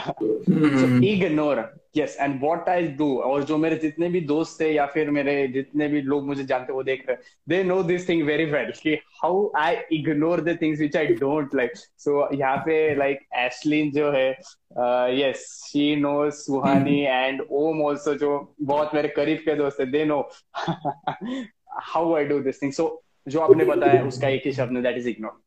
Ignore 1.06 1.58
yes 1.96 2.16
and 2.20 2.40
what 2.40 2.68
I 2.68 2.86
do 2.98 3.16
और 3.18 3.42
जो 3.42 3.56
मेरे 3.58 3.76
जितने 3.76 4.08
भी 4.08 4.20
दोस्त 4.20 4.60
थे 4.60 4.70
या 4.72 4.86
फिर 4.86 5.10
मेरे 5.10 5.48
जितने 5.48 5.88
भी 5.88 6.02
लोग 6.02 6.26
मुझे 6.26 6.44
जानते 6.44 6.72
वो 6.72 6.82
देख 6.82 7.04
रहे 7.08 7.16
they 7.48 7.62
know 7.64 7.82
this 7.82 8.08
thing 8.08 8.22
very 8.26 8.44
well 8.44 8.72
कि 8.82 8.94
how 9.22 9.50
I 9.56 9.76
ignore 9.92 10.40
the 10.40 10.58
things 10.62 10.80
which 10.80 10.96
I 10.96 11.06
don't 11.06 11.54
like 11.54 11.76
so 11.76 12.28
यहाँ 12.34 12.56
पे 12.56 12.94
लाइक 12.94 13.18
like, 13.18 13.38
एशलिन 13.38 13.90
जो 13.90 14.10
है 14.10 14.30
yes 15.20 15.46
she 15.66 15.96
know 15.96 16.30
Suhani 16.30 17.00
and 17.00 17.42
Om 17.50 17.82
also 17.82 18.14
जो 18.14 18.54
बहुत 18.62 18.94
मेरे 18.94 19.08
करीब 19.08 19.38
के 19.38 19.54
दोस्त 19.54 19.80
है 19.80 19.90
they 19.90 20.04
know 20.04 20.20
how 21.68 22.14
I 22.14 22.24
do 22.24 22.40
this 22.40 22.62
thing 22.62 22.72
so 22.72 23.02
जो 23.28 23.40
आपने 23.40 23.64
बताया 23.64 24.02
उसका 24.04 24.28
एक 24.28 24.42
ही 24.46 24.52
शब्द 24.52 24.82
that 24.82 24.96
is 24.96 25.08
ignore 25.08 25.40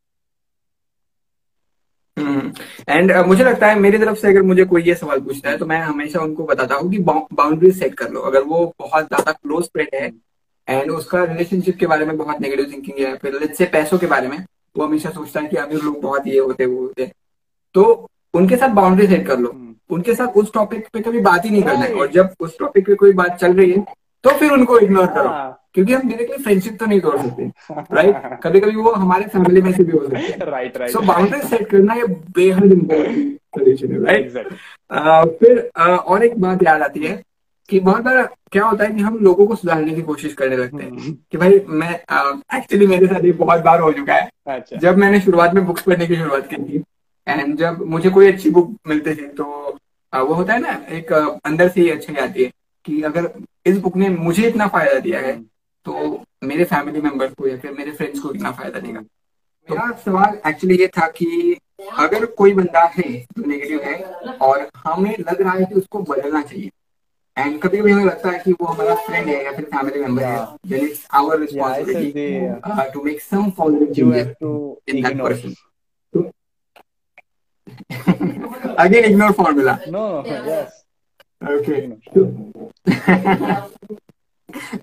and 2.18 3.12
uh, 3.12 3.26
मुझे 3.28 3.44
लगता 3.44 3.68
है 3.68 3.80
मेरी 3.80 3.98
तरफ़ 3.98 4.18
से 4.18 4.28
अगर 4.28 4.42
मुझे 4.44 4.66
कोई 4.66 4.82
ये 4.84 4.96
सवाल 4.96 5.20
पूछता 5.22 5.50
है 5.50 5.58
तो 5.58 5.66
मैं 5.66 5.80
हमेशा 5.82 6.20
उनको 6.20 6.44
बताता 6.46 6.76
हूँ 6.76 6.90
कि 6.92 7.00
बाउंड्री 7.00 7.72
सेट 7.74 7.94
कर 7.96 8.10
लो। 8.10 8.20
अगर 8.22 8.44
वो 8.44 8.66
बहुत 8.80 9.08
ज़्यादा 9.08 9.32
क्लोज 9.32 9.66
फ्रेंड 9.66 9.90
है 9.96 10.12
एंड 10.68 10.92
उसका 10.92 11.24
रिलेशनशिप 11.24 11.78
के 11.80 11.88
बारे 11.88 12.06
में 12.06 12.18
बहुत 12.18 12.42
नेगेटिव 12.42 12.72
थिंकिंग 12.72 13.00
है 13.00 13.16
फिर 13.18 13.40
लेट्स 13.40 13.58
से 13.58 13.66
पैसों 13.74 13.98
के 13.98 14.08
बारे 14.08 14.28
में 14.28 14.38
वो 14.76 14.86
हमेशा 14.86 15.10
सोचता 15.10 15.40
है 15.40 15.48
कि 15.48 15.58
अमीर 15.58 15.82
लोग 15.82 16.02
बहुत 16.02 16.28
ये 16.28 16.40
होते 16.40 16.66
वो 16.66 16.80
होते। 16.80 17.12
तो 17.76 18.08
उनके 18.34 18.56
साथ 18.56 18.70
बाउंड्री 18.72 19.08
सेट 19.08 19.28
कर 19.28 19.40
लो। 19.40 19.52
हम्म। 19.52 19.76
उनके 19.90 20.16
साथ 20.16 20.38
उस 20.38 20.52
टॉपिक 20.54 20.88
पे 20.94 21.02
कभी 21.02 21.20
बात 21.22 21.46
ही 21.46 21.50
नहीं 21.50 21.64
करना 21.64 21.80
है। 21.80 21.94
और 21.94 22.12
जब 22.12 22.34
उस 22.40 22.58
टॉपिक 22.60 22.86
पे 22.88 22.96
कोई 22.96 23.14
बात 23.14 23.38
चल 23.38 23.54
रही 23.54 23.72
है 23.72 23.86
तो 24.24 24.30
फिर 24.40 24.52
उनको 24.52 24.80
इग्नोर 24.80 25.08
करो। 25.08 25.30
हाँ। 25.30 25.65
क्योंकि 25.76 25.94
हम 25.94 26.10
डायरेक्टली 26.10 26.44
फ्रेंडशिप 26.44 26.78
तो 26.80 26.86
नहीं 26.86 27.00
तोड़ 27.02 27.18
सकते 27.18 27.46
राइट 27.96 28.40
कभी 28.44 28.60
कभी 28.60 28.76
वो 28.76 28.92
हमारे 28.94 29.26
फैमिली 29.28 29.62
में 29.62 29.72
से 29.72 29.84
भी 29.84 29.92
हो 29.92 30.04
सकते 30.04 30.18
हैं। 30.18 30.46
Right 30.48 30.78
right 30.78 30.92
so 30.92 31.00
boundary 31.04 31.42
set 31.48 31.70
करना 31.70 31.94
ये 31.94 32.08
बेहद 32.36 32.72
इम्पोर्टेंट 32.72 33.38
सोल्यूशन 33.56 33.92
है 33.92 34.04
राइट 34.04 34.32
फिर 35.40 35.60
और 35.88 36.26
एक 36.26 36.40
बात 36.42 36.64
याद 36.64 36.82
आती 36.82 37.06
है 37.06 37.22
कि 37.70 37.80
बहुत 37.80 38.04
बार 38.04 38.22
क्या 38.52 38.64
होता 38.66 38.84
है 38.84 38.92
कि 38.92 39.02
हम 39.02 39.18
लोगों 39.20 39.46
को 39.48 39.56
सुधारने 39.56 39.94
की 39.94 40.02
कोशिश 40.02 40.34
करने 40.34 40.58
लगते 40.58 40.84
हैं 40.84 40.90
हम्म। 40.90 41.12
कि 41.32 41.38
भाई 41.38 41.60
मैं 41.70 41.94
एक्चुअली 42.58 42.88
मेरे 42.88 43.08
साथ 43.08 43.24
ये 43.26 43.32
बहुत 43.40 43.62
बार 43.62 43.80
हो 43.80 43.92
चुका 43.92 44.14
है। 44.14 44.30
अच्छा। 44.48 44.78
जब 44.78 44.98
मैंने 44.98 45.20
शुरुआत 45.22 45.54
में 45.54 45.66
बुक्स 45.66 45.82
पढ़ने 45.82 46.08
की 46.08 46.16
शुरुआत 46.16 46.48
की 46.50 46.56
थी 46.58 46.84
एंड 47.28 47.56
जब 47.58 47.82
मुझे 47.88 48.10
कोई 48.10 48.32
अच्छी 48.32 48.50
बुक 48.50 48.76
मिलती 48.88 49.16
थी 49.16 49.28
तो 49.34 49.46
वो 50.14 50.34
होता 50.34 50.54
है 50.54 50.60
ना 50.60 50.80
एक 50.92 51.12
अंदर 51.14 51.70
से 51.70 51.82
ही 51.82 51.90
अच्छी 51.90 52.16
आती 52.18 52.44
है 52.44 52.52
कि 52.86 53.02
अगर 53.02 53.30
इस 53.66 53.78
बुक 53.78 53.98
ने 53.98 54.10
मुझे 54.10 54.48
इतना 54.48 54.68
फ़ायदा 54.68 55.00
दिया 55.00 55.20
है 55.20 55.34
तो 55.86 56.24
मेरे 56.44 56.64
फैमिली 56.66 57.02
मेंबर्स 57.02 57.34
को 57.34 57.48
या 57.48 57.58
फिर 57.58 57.72
मेरे 57.72 57.92
फ्रेंड्स 57.92 58.20
को 58.20 58.30
कितना 58.30 58.52
फ़ायदा 58.52 58.80
देगा 58.80 59.02
तो 59.70 59.76
मेरा 59.76 59.92
सवाल 60.06 60.40
एक्चुअली 60.48 60.78
ये 60.78 60.88
था 60.88 61.08
कि 61.18 61.58
अगर 62.00 62.26
कोई 62.38 62.54
बंदा 62.54 62.84
है 62.96 63.12
जो 63.12 63.46
नेगेटिव 63.46 63.82
है 63.84 64.38
और 64.42 64.70
हमें 64.78 65.12
लग 65.12 65.42
रहा 65.42 65.54
है 65.54 65.66
कि 65.66 65.76
उसको 65.76 66.00
बदलना 66.04 66.42
चाहिए 66.42 66.72
एंड 67.38 67.60
कभी 67.62 67.78
कभी 67.78 67.92
हमें 67.92 68.06
लगता 68.06 68.30
है 68.30 68.40
कि 68.40 68.52
वो 68.52 68.66
हमारा 68.66 68.96
फ्रेंड 69.06 69.28
है 69.28 69.44
या 69.46 69.52
फिर 69.52 69.66
फैमिली 69.66 70.00
मेंबर 70.00 70.24
है 70.24 70.46
then 70.70 70.88
it's 70.88 71.08
our 71.14 71.40
responsibility 71.40 72.92
to 72.94 73.04
make 73.04 73.22
some 73.22 73.50
positive 73.58 73.94
changes 73.94 74.28
in 74.90 75.02
that 75.04 75.22
person 75.22 75.54
again 78.78 79.06
ignore 79.06 79.34
formula. 79.34 79.80
No 79.90 80.24
yes. 80.26 80.84
Okay. 81.42 81.80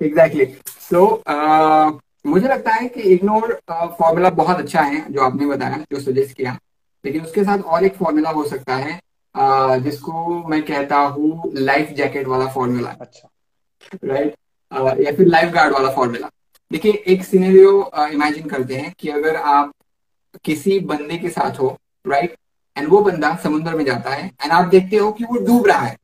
Exactly 0.02 0.44
so 0.90 1.22
uh, 1.30 2.00
मुझे 2.26 2.48
लगता 2.48 2.70
है 2.70 2.88
कि 2.88 3.00
इग्नोर 3.00 3.52
फॉर्मूला 3.70 4.28
uh, 4.28 4.34
बहुत 4.36 4.58
अच्छा 4.58 4.80
है 4.80 5.12
जो 5.12 5.20
आपने 5.20 5.46
बताया 5.46 5.76
जो 5.92 6.00
सजेस्ट 6.00 6.36
किया। 6.36 6.58
लेकिन 7.04 7.22
उसके 7.22 7.44
साथ 7.44 7.58
और 7.58 7.84
एक 7.84 7.96
फॉर्मूला 7.96 8.30
हो 8.30 8.44
सकता 8.44 8.76
है 8.76 9.00
uh, 9.34 9.82
जिसको 9.82 10.42
मैं 10.48 10.62
कहता 10.62 10.96
हूँ 10.96 11.52
लाइफ 11.54 11.90
जैकेट 11.90 12.26
वाला 12.26 12.46
फॉर्मूला 12.46 12.96
अच्छा। 13.00 13.28
राइट 14.04 14.34
uh, 14.72 15.00
या 15.00 15.12
फिर 15.12 15.26
लाइफ 15.26 15.52
गार्ड 15.52 15.72
वाला 15.72 15.90
फॉर्मूला 15.90 16.30
देखिए 16.70 16.92
एक 16.92 17.24
सिनेरियो 17.24 17.90
इमेजिन 18.12 18.48
करते 18.48 18.76
हैं 18.76 18.94
कि 18.98 19.08
अगर 19.08 19.36
आप 19.36 19.72
किसी 20.44 20.78
बंदे 20.80 21.18
के 21.18 21.28
साथ 21.28 21.58
हो 21.60 21.76
राइट 22.08 22.36
एंड 22.76 22.88
वो 22.88 23.00
बंदा 23.00 23.34
समुद्र 23.42 23.74
में 23.76 23.84
जाता 23.84 24.10
है 24.10 24.26
एंड 24.42 24.52
आप 24.52 24.64
देखते 24.64 24.96
हो 24.96 25.12
कि 25.12 25.24
वो 25.24 25.36
डूब 25.46 25.66
रहा 25.66 25.80
है। 25.80 25.96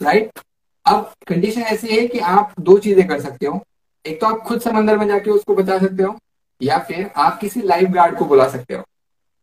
राइट 0.00 0.22
हम्म। 0.22 0.42
अब 0.86 1.12
कंडीशन 1.28 1.60
ऐसी 1.60 1.88
है 1.88 2.06
कि 2.08 2.18
आप 2.18 2.54
दो 2.60 2.78
चीज़ें 2.78 3.06
कर 3.08 3.20
सकते 3.20 3.46
हो। 3.46 3.60
एक 4.04 4.20
तो 4.20 4.26
आप 4.26 4.38
खुद 4.38 4.60
समंदर 4.60 4.98
में 4.98 5.06
जाके 5.08 5.30
उसको 5.30 5.54
बचा 5.54 5.78
सकते 5.78 6.02
हो 6.02 6.16
या 6.60 6.78
फिर 6.78 7.10
आप 7.16 7.38
किसी 7.40 7.62
लाइफ 7.62 7.88
गार्ड 7.90 8.18
को 8.18 8.24
बुला 8.24 8.48
सकते 8.48 8.74
हो। 8.74 8.82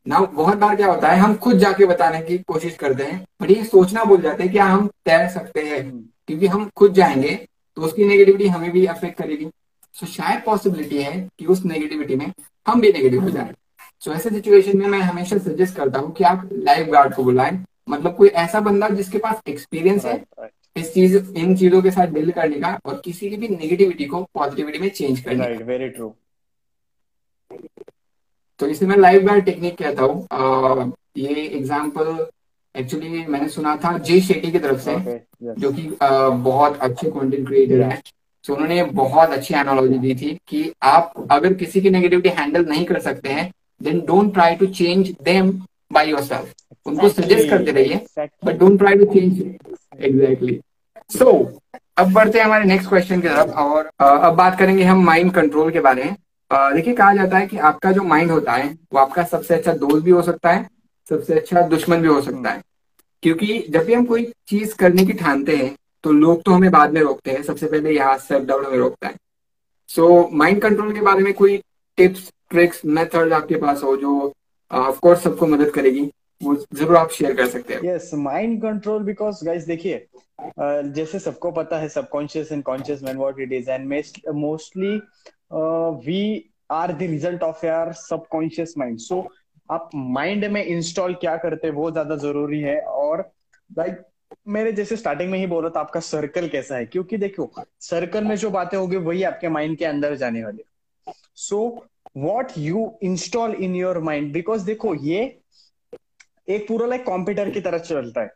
ना 0.05 0.19
बहुत 0.19 0.57
बार 0.57 0.75
क्या 0.75 0.87
होता 0.87 1.07
है 1.07 1.19
हम 1.19 1.35
खुद 1.35 1.57
जाके 1.57 1.85
बताने 1.85 2.21
की 2.21 2.37
कोशिश 2.37 2.75
करते 2.75 3.03
हैं 3.03 3.25
बट 3.41 3.51
ये 3.51 3.63
सोचना 3.63 4.03
भूल 4.03 4.21
जाते 4.21 4.43
हैं 4.43 4.51
कि 4.51 4.59
हम 4.59 4.87
तैर 5.05 5.27
सकते 5.29 5.61
हैं। 5.61 5.81
क्योंकि 6.27 6.47
हम 6.47 6.69
खुद 6.77 6.93
जाएँगे 6.93 7.35
तो 7.77 7.81
उसकी 7.81 8.05
नेगेटिविटी 8.05 8.47
हमें 8.47 8.71
भी 8.71 8.85
अफेक्ट 8.85 9.17
करेगी। 9.17 9.45
सो 9.95 10.05
so, 10.05 10.11
शायद 10.11 10.41
पॉसिबिलिटी 10.45 11.01
है 11.03 11.29
कि 11.39 11.45
उस 11.45 11.63
नेगेटिविटी 11.65 12.15
में 12.15 12.31
हम 12.67 12.81
भी 12.81 12.91
नेगेटिव 12.93 13.23
हो 13.23 13.29
जाए। 13.29 13.53
सो 14.01 14.09
so, 14.11 14.17
ऐसे 14.17 14.29
सिचुएशन 14.29 14.77
में 14.77 14.87
मैं 14.87 14.99
हमेशा 14.99 15.37
सजेस्ट 15.37 15.75
करता 15.75 15.99
हूँ 15.99 16.11
कि 16.11 16.23
आप 16.23 16.49
लाइफ 16.53 16.87
गार्ड 16.87 17.15
को 17.15 17.23
बुलाएँ। 17.23 17.63
मतलब 17.89 18.15
कोई 18.15 18.29
ऐसा 18.29 18.59
बंदा 18.59 18.89
जिसके 18.89 19.17
पास 19.17 19.41
एक्सपीरियंस 19.47 20.05
है 20.05 20.17
इस 20.75 20.93
चीज़ 20.93 21.17
इन 21.17 21.55
चीज़ों 21.57 21.81
के 21.81 21.91
साथ 21.91 22.07
डील 22.13 22.31
करने 22.31 22.59
का 22.59 22.79
और 22.85 23.01
किसी 23.05 23.29
की 23.29 23.37
भी 23.37 23.47
नेगेटिविटी 23.47 24.05
को 24.05 24.21
पॉजिटिविटी 24.33 24.79
में 24.79 24.89
चेंज 24.89 25.19
करने 25.19 25.45
right, 25.45 25.61
वेरी 25.67 25.89
ट्रू 25.89 26.13
तो 28.59 28.67
इसे 28.67 28.85
मैं 28.85 28.97
लाइव 28.97 29.25
गार्ड 29.27 29.45
टेक्निक 29.45 29.77
कहता 29.77 30.03
हूँ। 30.03 30.93
ये 31.17 31.45
एग्ज़ाम्पल 31.47 32.25
एक्चुअली 32.75 33.25
मैंने 33.27 33.47
सुना 33.49 33.75
था 33.83 33.97
जे 33.99 34.19
शेट्टी 34.21 34.51
की 34.51 34.59
तरफ़ 34.59 34.79
से 34.79 34.93
okay, 34.93 35.17
yes. 35.43 35.59
जो 35.59 35.71
कि 35.71 35.89
बहुत 36.01 36.77
अच्छे 36.79 37.09
कंटेंट 37.09 37.47
क्रिएटर 37.47 37.81
है। 37.81 38.01
तो 38.45 38.53
उन्होंने 38.53 38.83
बहुत 38.95 39.29
अच्छी 39.29 39.53
एनोलॉजी 39.55 39.97
दी 39.97 40.13
थी 40.15 40.37
कि 40.47 40.71
आप 40.83 41.13
अगर 41.31 41.53
किसी 41.53 41.81
की 41.81 41.89
नेगेटिविटी 41.89 42.29
हैंडल 42.37 42.65
नहीं 42.65 42.85
कर 42.85 42.99
सकते 42.99 43.29
हैं 43.29 43.51
then 43.81 43.99
don't 44.05 44.33
try 44.33 44.55
to 44.55 44.65
change 44.79 45.13
them 45.23 45.51
by 45.93 46.09
yourself 46.09 46.87
उनको 46.87 47.09
सजेस्ट 47.09 47.49
करते 47.49 47.71
रहिए 47.71 47.99
but 48.45 48.57
don't 48.59 48.77
try 48.79 48.95
to 48.95 49.05
change 49.13 49.39
exactly 50.01 50.59
so 51.09 51.31
अब 51.97 52.11
बढ़ते 52.13 52.37
हैं 52.39 52.45
हमारे 52.45 52.65
नेक्स्ट 52.65 52.89
क्वेश्चन 52.89 53.21
की 53.21 53.27
तरफ़ 53.27 53.51
और 53.59 53.89
अब 53.99 54.35
बात 54.35 54.57
करेंगे 54.59 54.83
हम 54.83 55.03
माइंड 55.05 55.31
कंट्रोल 55.33 55.71
के 55.71 55.79
बारे 55.79 56.03
में। 56.03 56.15
देखिए, 56.51 56.93
कहा 56.93 57.13
जाता 57.13 57.37
है 57.37 57.47
कि 57.47 57.57
आपका 57.59 57.91
जो 57.91 58.03
माइंड 58.03 58.31
होता 58.31 58.51
है, 58.53 58.67
वो 58.93 58.99
आपका 58.99 59.23
सबसे 59.23 59.55
अच्छा 59.55 59.73
दोस्त 59.73 60.03
भी 60.05 60.11
हो 60.11 60.21
सकता 60.21 60.51
है, 60.51 60.67
सबसे 61.09 61.33
अच्छा 61.33 61.61
दुश्मन 61.67 62.01
भी 62.01 62.07
हो 62.07 62.21
सकता 62.21 62.49
है। 62.49 62.61
क्योंकि 63.23 63.59
जब 63.69 63.85
भी 63.85 63.93
हम 63.93 64.05
कोई 64.05 64.31
चीज़ 64.47 64.75
करने 64.75 65.05
की 65.05 65.13
ठानते 65.13 65.55
हैं 65.55 65.75
तो 66.03 66.11
लोग 66.11 66.41
तो 66.43 66.51
हमें 66.51 66.71
बाद 66.71 66.93
में 66.93 67.01
रोकते 67.01 67.31
हैं, 67.31 67.41
सबसे 67.43 67.67
पहले 67.67 67.91
यहाँ 67.91 68.17
सेल्फ 68.19 68.45
डाउट 68.47 68.65
हमें 68.65 68.77
रोकता 68.77 69.07
है। 69.07 69.15
सो 69.89 70.29
माइंड 70.33 70.61
कंट्रोल 70.61 70.93
के 70.93 71.01
बारे 71.01 71.23
में 71.23 71.33
कोई 71.33 71.57
टिप्स 71.97 72.31
ट्रिक्स 72.49 72.81
मेथड 72.87 73.33
आपके 73.33 73.55
पास 73.55 73.83
हो 73.83 73.95
जो 73.97 74.31
ऑफ़ 74.71 74.99
कोर्स 74.99 75.23
सबको 75.23 75.47
मदद 75.47 75.69
करेगी। 75.71 76.09
वो 76.43 76.55
ज़रूर 76.55 76.95
आप 76.97 77.09
शेयर 77.11 77.35
कर 77.35 77.47
सकते 77.47 77.73
हैं। 77.73 77.81
Yes 77.85 78.09
mind 78.13 78.61
control 78.61 79.03
because 79.03 79.43
guys 79.45 79.65
देखिए 79.65 80.07
जैसे 80.95 81.19
सबको 81.19 81.51
पता 81.51 81.77
है 81.79 81.89
subconscious 81.89 82.51
and 82.51 82.63
conscious 82.63 83.03
man 83.03 83.17
what 83.17 83.39
it 83.39 83.51
is 83.53 83.69
and 83.71 83.87
mostly 84.35 84.95
we 86.05 86.21
are 86.71 86.91
the 86.93 87.01
result 87.01 87.43
of 87.43 87.65
your 87.65 87.91
subconscious 87.93 88.73
mind 88.77 88.97
so 88.99 89.27
आप 89.69 89.89
माइंड 89.95 90.45
में 90.45 90.63
इंस्टॉल 90.63 91.13
क्या 91.15 91.35
करते 91.37 91.67
हैं, 91.67 91.73
वो 91.73 91.91
ज़्यादा 91.91 92.15
ज़रूरी 92.17 92.59
है। 92.61 92.79
और 92.81 93.19
लाइक 93.77 94.01
मेरे 94.47 94.71
जैसे 94.71 94.95
स्टार्टिंग 94.95 95.29
में 95.31 95.37
ही 95.39 95.45
बोल 95.47 95.63
रहा 95.63 95.71
था, 95.75 95.79
आपका 95.79 95.99
सर्कल 95.99 96.47
कैसा 96.47 96.75
है? 96.75 96.85
क्योंकि 96.85 97.17
देखो 97.17 97.51
सर्कल 97.81 98.23
में 98.23 98.35
जो 98.35 98.49
बातें 98.49 98.77
होगी, 98.77 98.95
वही 98.97 99.23
आपके 99.23 99.49
माइंड 99.49 99.77
के 99.77 99.85
अंदर 99.85 100.15
जाने 100.15 100.43
वाली 100.43 100.63
so 101.37 101.87
what 102.17 102.51
you 102.57 102.91
install 103.03 103.53
in 103.55 103.75
your 103.75 103.99
mind 104.01 104.31
because 104.33 104.65
देखो, 104.65 104.93
ये 104.95 105.40
एक 106.47 106.67
पूरा 106.67 106.87
लाइक 106.87 107.05
कंप्यूटर 107.05 107.49
की 107.49 107.61
तरह 107.61 107.77
चलता 107.79 108.21
है। 108.21 108.29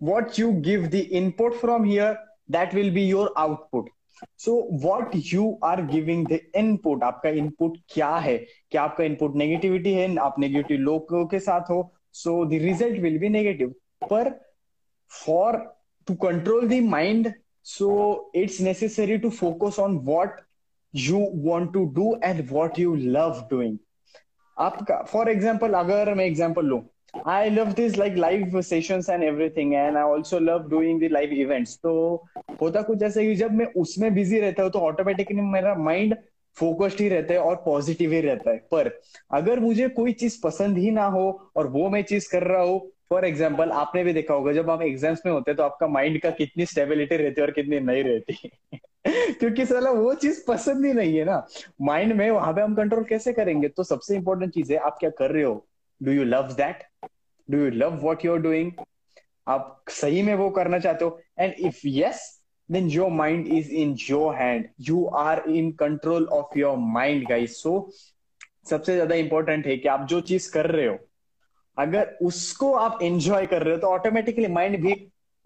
What 0.00 0.38
you 0.38 0.52
give 0.62 0.86
the 0.86 0.94
input 0.94 1.54
from 1.54 1.84
here 1.84 2.14
that 2.50 2.74
will 2.74 2.90
be 2.94 3.04
your 3.06 3.32
output 3.38 3.90
so 4.38 4.54
what 4.82 5.10
you 5.24 5.58
are 5.64 5.84
giving 5.86 6.26
the 6.26 6.38
input 6.56 7.02
आपका 7.04 7.28
इनपुट 7.30 7.76
क्या 7.94 8.14
है? 8.16 8.36
क्या 8.70 8.82
आपका 8.82 9.04
इनपुट 9.04 9.36
नेगेटिविटी 9.36 9.92
है? 9.94 10.16
आप 10.16 10.38
नेगेटिव 10.38 10.78
लोगों 10.80 11.26
के 11.26 11.38
साथ 11.40 11.70
हो। 11.70 11.92
So 12.14 12.44
the 12.44 12.58
result 12.62 13.00
will 13.00 13.18
be 13.18 13.28
negative 13.28 13.74
पर 14.10 14.30
for 15.10 15.56
to 16.08 16.14
control 16.22 16.68
the 16.68 16.80
mind 16.84 17.32
so 17.66 17.90
it's 18.36 18.60
necessary 18.60 19.18
to 19.18 19.30
focus 19.30 19.78
on 19.80 19.96
what 20.04 20.40
you 20.94 21.18
want 21.44 21.72
to 21.72 21.84
do 21.94 22.14
and 22.24 22.46
what 22.50 22.78
you 22.78 22.94
love 22.94 23.46
doing 23.50 23.78
आपका 24.56 25.02
फॉर 25.02 25.28
एग्ज़ाम्पल 25.30 25.74
अगर 25.74 26.14
मैं 26.14 26.24
एग्ज़ाम्पल 26.24 26.66
लू 26.66 26.82
I 27.14 27.50
love 27.50 27.74
this 27.74 27.96
like, 27.96 28.16
live 28.16 28.64
sessions 28.64 29.08
and 29.08 29.22
everything, 29.22 29.76
and 29.76 29.98
I 29.98 30.02
also 30.02 30.40
love 30.40 30.68
doing 30.70 30.98
the 30.98 31.08
live 31.08 31.32
events. 31.32 31.76
तो 31.76 32.24
होता 32.60 32.82
कुछ 32.82 33.02
ऐसा 33.02 33.22
कि 33.22 33.34
जब 33.34 33.52
मैं 33.54 33.66
उसमें 33.76 34.14
बिज़ी 34.14 34.40
रहता 34.40 34.62
हूँ 34.62 34.70
तो 34.70 34.78
ऑटोमेटिकली 34.78 35.40
मेरा 35.40 35.74
माइंड 35.74 36.16
फोकस्ड 36.56 37.00
ही 37.00 37.08
रहता 37.08 37.34
है 37.34 37.40
और 37.40 37.56
पॉजिटिव 37.64 38.12
ही 38.12 38.20
रहता 38.20 38.50
है। 38.50 38.56
पर 38.72 38.90
अगर 39.34 39.60
मुझे 39.60 39.88
कोई 39.88 40.12
चीज़ 40.12 40.40
पसंद 40.44 40.78
ही 40.78 40.90
ना 40.90 41.04
हो 41.06 41.50
और 41.56 41.66
वो 41.66 41.88
मैं 41.90 42.02
चीज़ 42.02 42.30
कर 42.32 42.42
रहा 42.42 42.62
हूँ 42.62 42.80
फॉर 43.10 43.24
एग्ज़ाम्पल 43.24 43.70
आपने 43.70 44.04
भी 44.04 44.12
देखा 44.12 44.34
होगा, 44.34 44.52
जब 44.52 44.70
हम 44.70 44.82
एग्ज़ाम्स 44.82 45.22
में 45.26 45.32
होते 45.32 45.50
हैं 45.50 45.56
तो 45.56 45.62
आपका 45.62 45.86
माइंड 45.88 46.20
का 46.20 46.30
कितनी 46.30 46.66
स्टेबिलिटी 46.66 47.16
रहती 47.16 47.40
है 47.40 47.46
और 47.46 47.52
कितनी 47.52 47.80
नहीं 47.80 48.04
रहती। 48.04 48.50
क्योंकि 49.38 49.66
साला 49.66 49.90
वो 49.90 50.14
चीज़ 50.14 50.44
पसंद 50.48 50.86
ही 50.86 50.92
नहीं 50.92 51.16
है 51.16 51.24
ना। 51.24 51.46
माइंड 51.82 52.12
में 52.12 52.30
वहाँ 52.30 52.52
पे 52.52 52.60
हम 52.60 52.74
कंट्रोल 52.74 53.04
कैसे 53.04 53.32
करेंगे? 53.32 53.68
तो 53.68 53.82
सबसे 53.82 54.16
इंपॉर्टेंट 54.16 54.54
चीज़ 54.54 54.72
है, 54.72 54.78
आप 54.78 54.96
क्या 55.00 55.10
कर 55.10 55.30
रहे 55.30 55.42
हो? 55.42 55.66
Do 56.00 56.12
you 56.12 56.24
love 56.24 56.52
that 56.56 56.82
do 57.50 57.58
you 57.58 57.70
love 57.70 57.98
what 58.02 58.24
you 58.24 58.32
are 58.32 58.38
doing 58.40 58.72
आप 59.48 59.84
सही 59.90 60.22
में 60.22 60.34
वो 60.34 60.48
करना 60.50 60.78
चाहते 60.78 61.04
हो? 61.04 61.20
And 61.38 61.54
if 61.58 61.80
yes 61.86 62.20
then 62.68 62.88
your 62.90 63.10
mind 63.10 63.46
is 63.48 63.70
in 63.72 63.96
your 64.10 64.34
hand 64.34 64.68
you 64.88 65.04
are 65.18 65.42
in 65.50 65.70
control 65.80 66.26
of 66.32 66.58
your 66.58 66.76
mind 66.78 67.28
guys 67.28 67.62
so 67.62 67.90
सबसे 68.70 68.94
ज़्यादा 68.94 69.14
इंपॉर्टेंट 69.14 69.66
है 69.66 69.76
कि 69.76 69.88
आप 69.88 70.06
जो 70.08 70.20
चीज़ 70.22 70.52
कर 70.52 70.66
रहे 70.66 70.86
हो, 70.86 70.96
अगर 71.76 72.16
उसको 72.22 72.72
आप 72.74 72.98
एंजॉय 73.02 73.46
कर 73.46 73.62
रहे 73.62 73.74
हो 73.74 73.80
तो 73.80 73.86
ऑटोमेटिकली 73.88 74.46
माइंड 74.48 74.80
भी 74.82 74.94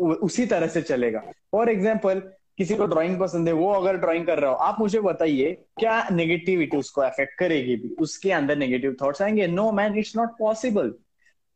उसी 0.01 0.47
तरह 0.47 0.67
से 0.67 0.83
चलेगा. 0.83 1.23
फॉर 1.53 1.71
एग्ज़ाम्पल 1.71 2.21
किसी 2.59 2.75
को 2.77 2.87
ड्राइंग 2.87 3.19
पसंद 3.21 3.49
है, 3.49 3.55
वो 3.55 3.73
अगर 3.73 3.97
ड्राइंग 3.97 4.27
कर 4.27 4.39
रहा 4.39 4.51
हो, 4.51 4.57
आप 4.57 4.81
मुझे 4.81 5.01
बताइए, 5.01 5.53
क्या 5.79 6.09
नेगेटिविटी 6.13 6.77
उसको 6.77 7.01
अफेक्ट 7.01 7.39
करेगी 7.39 7.77
भी? 7.77 7.89
उसके 8.01 8.33
अंदर 8.33 8.57
नेगेटिव 8.59 8.97
थॉट्स 9.03 9.23
आएँगे? 9.23 9.47
No 9.47 9.71
man 9.73 9.99
it's 9.99 10.17
not 10.17 10.37
possible 10.39 10.95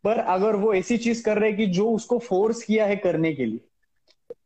पर 0.04 0.18
अगर 0.18 0.56
वो 0.56 0.74
ऐसी 0.74 0.96
चीज़ 0.98 1.24
कर 1.24 1.38
रहे 1.38 1.52
कि 1.52 1.66
जो 1.66 1.90
उसको 1.90 2.18
फोर्स 2.18 2.62
किया 2.62 2.86
है 2.86 2.96
करने 2.96 3.34
के 3.34 3.44
लिए 3.44 3.60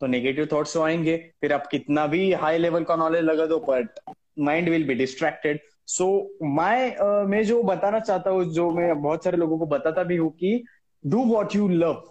तो 0.00 0.06
नेगेटिव 0.06 0.48
थॉट्स 0.52 0.74
तो 0.74 0.82
आएँगे। 0.82 1.30
फिर 1.40 1.52
आप 1.52 1.66
कितना 1.66 2.06
भी 2.06 2.32
हाई 2.32 2.58
लेवल 2.58 2.84
का 2.84 2.96
नॉलेज 2.96 3.24
लगा 3.24 3.46
दो 3.46 3.58
but 3.58 3.88
mind 4.38 4.68
will 4.68 4.88
be 4.88 4.94
distracted 4.94 5.60
so 5.86 6.36
मैं 6.42 6.96
मैं 7.24 7.44
जो 7.44 7.62
बताना 7.62 8.00
चाहता 8.00 8.30
हूँ 8.30 8.44
जो 8.44 8.70
मैं 8.70 9.02
बहुत 9.02 9.24
सारे 9.24 9.36
लोगों 9.36 9.58
को 9.58 9.66
बताता 9.66 10.02
भी 10.02 10.16
हूँ 10.16 10.30
कि 10.30 10.64
do 11.06 11.24
what 11.24 11.56
you 11.56 11.68
love 11.68 12.10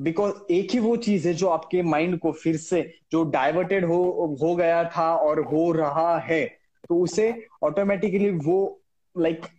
because 0.00 0.34
एक 0.50 0.70
ही 0.70 0.78
वो 0.78 0.96
चीज़ 0.96 1.28
है 1.28 1.34
जो 1.34 1.48
आपके 1.48 1.82
माइंड 1.82 2.18
को 2.18 2.32
फिर 2.32 2.56
से 2.56 2.94
जो 3.12 3.24
डाइवर्टेड 3.24 3.84
हो 3.84 4.36
हो 4.42 4.56
गया 4.56 4.84
था 4.84 5.16
और 5.16 5.40
हो 5.40 5.72
रहा 5.72 6.18
है 6.18 6.44
तो 6.88 7.00
उसे 7.00 7.46
ऑटोमेटिकली 7.62 8.30
वो 8.30 8.80
लाइक 9.18 9.40
like, 9.40 9.52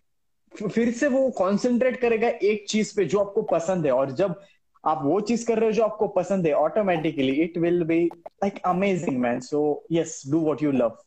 फिर 0.64 0.92
से 0.92 1.08
वो 1.08 1.30
कॉन्सेंट्रेट 1.38 2.00
करेगा 2.02 2.28
एक 2.28 2.66
चीज़ 2.70 2.96
पे 2.98 3.06
जो 3.06 3.20
आपको 3.20 3.42
पसंद 3.52 3.86
है। 3.86 3.92
और 3.92 4.12
जब 4.12 4.36
आप 4.84 5.02
वो 5.04 5.20
चीज़ 5.22 5.46
कर 5.48 5.58
रहे 5.58 5.66
हो 5.66 5.72
जो 5.72 5.84
आपको 5.84 6.08
पसंद 6.08 6.48
है 6.48 6.54
automatically 6.54 7.32
it 7.44 7.58
will 7.58 7.84
be 7.84 8.04
like 8.06 8.60
amazing 8.66 9.18
man 9.20 9.40
so 9.42 9.62
yes 9.92 10.22
do 10.28 10.40
what 10.42 10.64
you 10.64 10.72
love 10.72 10.98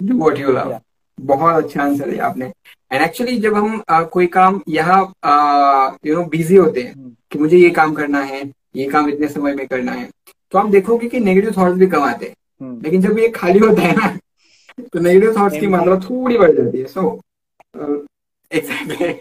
do 0.00 0.18
what 0.18 0.38
you 0.38 0.52
love 0.52 0.78
बहुत 1.18 1.64
अच्छा 1.64 1.82
आंसर 1.82 2.08
है 2.08 2.18
आपने। 2.20 2.46
एंड 2.92 3.02
एक्चुअली 3.02 3.36
जब 3.38 3.54
हम 3.54 3.82
आ, 3.88 4.02
कोई 4.02 4.26
काम 4.26 4.60
यहाँ 4.68 5.00
यू 6.06 6.14
नो 6.14 6.24
बिज़ी 6.24 6.56
होते 6.56 6.82
हैं 6.82 6.94
hmm. 6.94 7.14
कि 7.32 7.38
मुझे 7.38 7.56
ये 7.58 7.70
काम 7.70 7.94
करना 7.94 8.20
है 8.22 8.42
ये 8.76 8.88
काम 8.90 9.08
इतने 9.08 9.28
समय 9.28 9.54
में 9.54 9.66
करना 9.66 9.92
है 9.92 10.08
तो 10.52 10.58
आप 10.58 10.68
देखोगे 10.70 11.08
कि 11.08 11.20
नेगेटिव 11.20 11.54
थॉट्स 11.56 11.78
भी 11.78 11.86
कम 11.86 12.02
आते 12.02 12.26
हैं। 12.26 12.34
hmm. 12.62 12.84
लेकिन 12.84 13.02
जब 13.02 13.18
ये 13.18 13.28
खाली 13.28 13.58
होता 13.58 13.82
है 13.82 13.96
ना 13.96 14.16
तो 14.78 15.00
नेगेटिव 15.00 15.36
थॉट्स 15.36 15.60
की 15.60 15.66
मात्रा 15.66 15.96
थोड़ी 15.96 16.38
बढ़ 16.38 16.52
जाती 16.52 16.78
है 16.78 16.86
so 16.86 17.20
exactly 18.50 19.20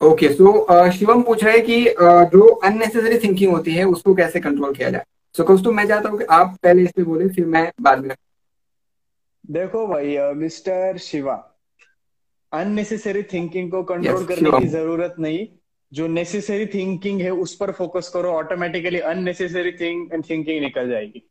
okay 0.00 0.28
so 0.28 0.90
Shivam 0.90 1.22
पूछ 1.22 1.44
रहे 1.44 1.56
हैं 1.56 1.64
कि 1.66 1.84
uh, 1.84 2.24
जो 2.32 2.46
अननेसेसरी 2.46 3.18
थिंकिंग 3.18 3.52
होती 3.52 3.74
है 3.74 3.84
उसको 3.84 4.14
कैसे 4.14 4.40
कंट्रोल 4.40 4.74
किया 4.74 4.90
जाए? 4.90 5.04
सो 5.34 5.44
so, 5.44 5.64
तो 5.64 5.72
मैं 5.72 5.86
चाहता 5.88 6.08
हूँ 6.08 6.18
कि 6.18 6.24
आप 6.24 6.56
पहले 6.62 6.82
इस 6.82 6.90
पे 6.96 7.02
बोले 7.02 7.28
फिर 7.28 7.46
मैं 7.46 7.72
बाद 7.80 8.04
में 8.06 8.14
देखो 9.50 9.86
भाई 9.86 10.18
मिस्टर 10.18 10.98
शिवा 10.98 11.54
अननेसेसरी 12.52 13.22
थिंकिंग 13.22 13.70
को 13.70 13.82
कंट्रोल 13.82 14.16
yes, 14.16 14.28
करने 14.28 14.60
की 14.60 14.66
ज़रूरत 14.66 15.14
नहीं। 15.18 15.48
जो 15.92 16.06
नेसेसरी 16.06 16.66
थिंकिंग 16.66 17.20
है 17.20 17.30
उस 17.30 17.56
पर 17.56 17.72
फोकस 17.72 18.10
करो 18.14 18.30
ऑटोमेटिकली 18.30 18.98
अननेसेसरी 18.98 19.72
थिंक 19.72 20.24
थिंकिंग 20.30 20.60
निकल 20.60 20.88
जाएगी। 20.88 21.30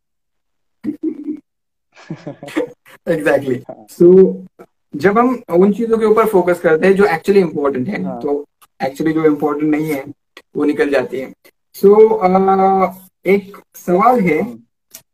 एग्जैक्टली 3.07 3.63
सो 3.71 4.45
जब 4.95 5.17
हम 5.17 5.43
उन 5.49 5.73
चीज़ों 5.73 5.97
के 5.97 6.05
ऊपर 6.05 6.25
फोकस 6.25 6.59
करते 6.59 6.87
हैं 6.87 6.93
जो 6.93 7.05
एक्चुअली 7.05 7.41
इम्पोर्टेंट 7.41 7.87
है 7.87 8.03
हाँ. 8.03 8.21
तो 8.21 8.45
एक्चुअली 8.83 9.13
जो 9.13 9.25
इम्पोर्टेंट 9.25 9.71
नहीं 9.71 9.85
है 9.85 10.05
वो 10.55 10.63
निकल 10.63 10.89
जाती 10.89 11.19
है। 11.19 11.33
सो 11.73 11.95
so, 11.95 12.03
uh, 12.03 12.93
एक 13.25 13.57
सवाल 13.75 14.19
है 14.19 14.41
हम्म। 14.41 14.59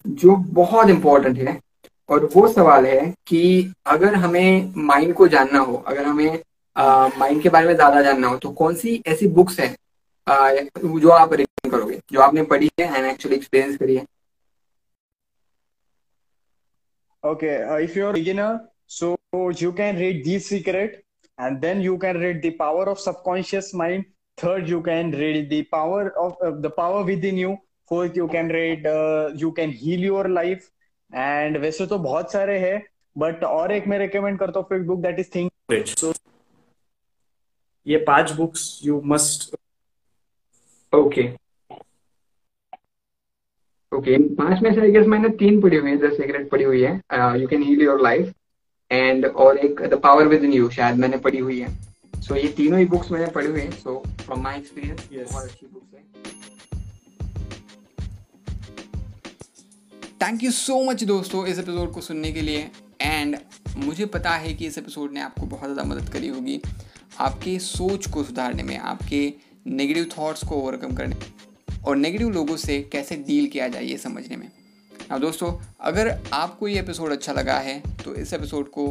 जो 0.08 0.36
बहुत 0.36 0.90
इम्पोर्टेंट 0.90 1.38
है। 1.38 1.63
और 2.10 2.26
वो 2.36 2.48
सवाल 2.54 2.86
है 2.86 3.14
कि 3.28 3.42
अगर 3.88 4.16
हमें 4.16 4.74
माइंड 4.86 5.14
को 5.16 5.28
जानना 5.28 5.60
हो 5.60 5.76
अगर 5.88 6.06
हमें 6.06 6.40
माइंड 7.20 7.42
के 7.44 7.50
बारे 7.50 7.68
में 7.68 7.74
ज़्यादा 7.76 8.02
जानना 8.02 8.28
हो 8.28 8.38
तो 8.38 8.50
कौन 8.62 8.76
सी 8.76 9.02
ऐसी 9.08 9.28
बुक्स 9.38 9.60
है 9.60 9.76
आ, 10.28 10.52
जो 10.54 11.10
आप 11.10 11.34
रिकमेंड 11.34 11.72
करोगे 11.72 12.00
जो 12.12 12.20
आपने 12.22 12.44
पढ़ी 12.54 12.70
है 12.80 12.96
एंड 12.98 13.06
एक्चुअली 13.06 13.36
एक्सपीरियंस 13.38 13.78
करी 13.78 13.96
है? 13.96 14.06
Okay 17.24 17.54
if 17.84 17.98
you 18.00 18.06
are 18.08 18.14
beginner 18.14 18.58
so 18.90 19.16
you 19.62 19.72
can 19.74 19.98
read 19.98 20.24
the 20.24 20.40
secret 20.40 21.02
and 21.38 21.58
then 21.60 21.82
you 21.82 21.98
can 21.98 22.18
read 22.22 22.42
the 22.46 22.54
power 22.60 22.90
of 22.90 23.00
subconscious 23.00 23.72
mind 23.76 24.04
third 24.38 24.70
you 24.70 24.82
can 24.82 25.14
read 25.14 25.50
the 25.54 25.64
power 25.72 26.10
of 26.26 26.44
the 26.62 26.72
power 26.78 27.04
within 27.26 27.38
you 27.38 27.56
fourth 27.92 28.18
you 28.18 28.28
can 28.28 28.52
read 28.52 28.88
you 29.42 29.52
can 29.52 29.74
heal 29.82 30.04
your 30.06 30.30
life 30.30 30.70
and 31.14 31.58
वैसे 31.58 31.86
तो 31.88 31.98
बहुत 32.00 32.32
सारे 32.32 32.58
है 32.60 32.76
but 33.16 33.44
और 33.44 33.72
एक 33.72 33.88
मैं 33.88 33.98
recommend 34.00 34.40
करता 34.40 34.60
हूँ 34.60 34.68
फिर 34.70 34.80
book 34.84 35.00
that 35.02 35.20
is 35.20 35.30
think 35.36 35.52
rich 35.72 35.98
so 36.00 36.14
ये 37.88 37.98
पाँच 38.08 38.32
books 38.32 38.80
you 38.84 39.02
must 39.06 39.56
okay 40.94 41.28
okay 43.92 44.18
पाँच 44.36 44.62
में 44.62 44.74
से 44.74 44.82
आई 44.82 44.92
गेस 44.92 45.08
मैंने 45.08 45.30
तीन 45.40 45.62
पढ़ी 45.62 45.78
हुई 45.78 45.92
है 45.92 45.98
द 45.98 46.12
सीक्रेट 46.14 46.50
पढ़ी 46.50 46.64
हुई 46.64 46.82
है 46.82 46.94
you 47.42 47.48
can 47.48 47.64
heal 47.64 47.82
your 47.82 48.02
life 48.02 48.34
and 48.92 49.26
और 49.26 49.58
एक 49.58 49.82
the 49.82 50.00
power 50.04 50.28
with 50.28 50.44
in 50.44 50.54
you 50.54 50.70
शायद 50.70 50.96
मैंने 51.00 51.18
पढ़ी 51.18 51.38
हुई 51.40 51.60
है. 51.60 51.68
सो 52.14 52.34
so, 52.34 52.40
ये 52.40 52.48
तीनों 52.58 52.80
ही 52.80 52.86
बुक्स 52.86 53.12
मैंने 53.12 53.28
पढ़ी 53.32 53.48
हुई 53.48 53.62
है 53.62 53.72
सो 53.72 53.98
फ्रॉम 54.26 54.42
माय 54.44 54.58
एक्सपीरियंस 54.58 55.08
बहुत 55.32 55.44
अच्छी 55.44 55.66
बुक्स 55.66 55.94
हैं. 55.94 56.43
थैंक 60.24 60.44
यू 60.44 60.50
सो 60.52 60.76
मच 60.84 61.04
दोस्तों 61.04 61.46
इस 61.48 61.58
एपिसोड 61.60 61.92
को 61.92 62.02
सुनने 62.02 62.32
के 62.32 62.42
लिए। 62.42 62.60
एंड 63.02 63.38
मुझे 63.78 64.06
पता 64.06 64.30
है 64.32 64.54
कि 64.54 64.68
इस 64.68 64.78
एपिसोड 64.78 65.14
ने 65.14 65.22
आपको 65.22 65.46
बहुत 65.46 65.64
ज़्यादा 65.64 65.84
मदद 65.86 66.10
करी 66.10 66.28
होगी। 66.28 66.60
आपके 67.20 67.58
सोच 67.60 68.08
को 68.08 68.24
सुधारने 68.24 68.64
में, 68.64 68.78
आपके 68.78 69.34
नेगेटिव 69.68 70.08
थॉट्स 70.18 70.44
को 70.44 70.56
ओवरकम 70.56 70.96
करने 70.96 71.16
और 71.86 71.96
नेगेटिव 71.96 72.30
लोगों 72.30 72.56
से 72.58 72.82
कैसे 72.92 73.16
डील 73.28 73.48
किया 73.48 73.68
जाए 73.68 73.84
ये 73.84 73.98
समझने 73.98 74.38
में। 74.38 74.50
अब 75.12 75.20
दोस्तों, 75.22 75.54
अगर 75.82 76.18
आपको 76.34 76.68
ये 76.68 76.80
एपिसोड 76.80 77.12
अच्छा 77.12 77.34
लगा 77.34 77.60
है 77.60 77.80
तो 78.04 78.16
इस 78.16 78.34
एपिसोड 78.34 78.70
को 78.72 78.88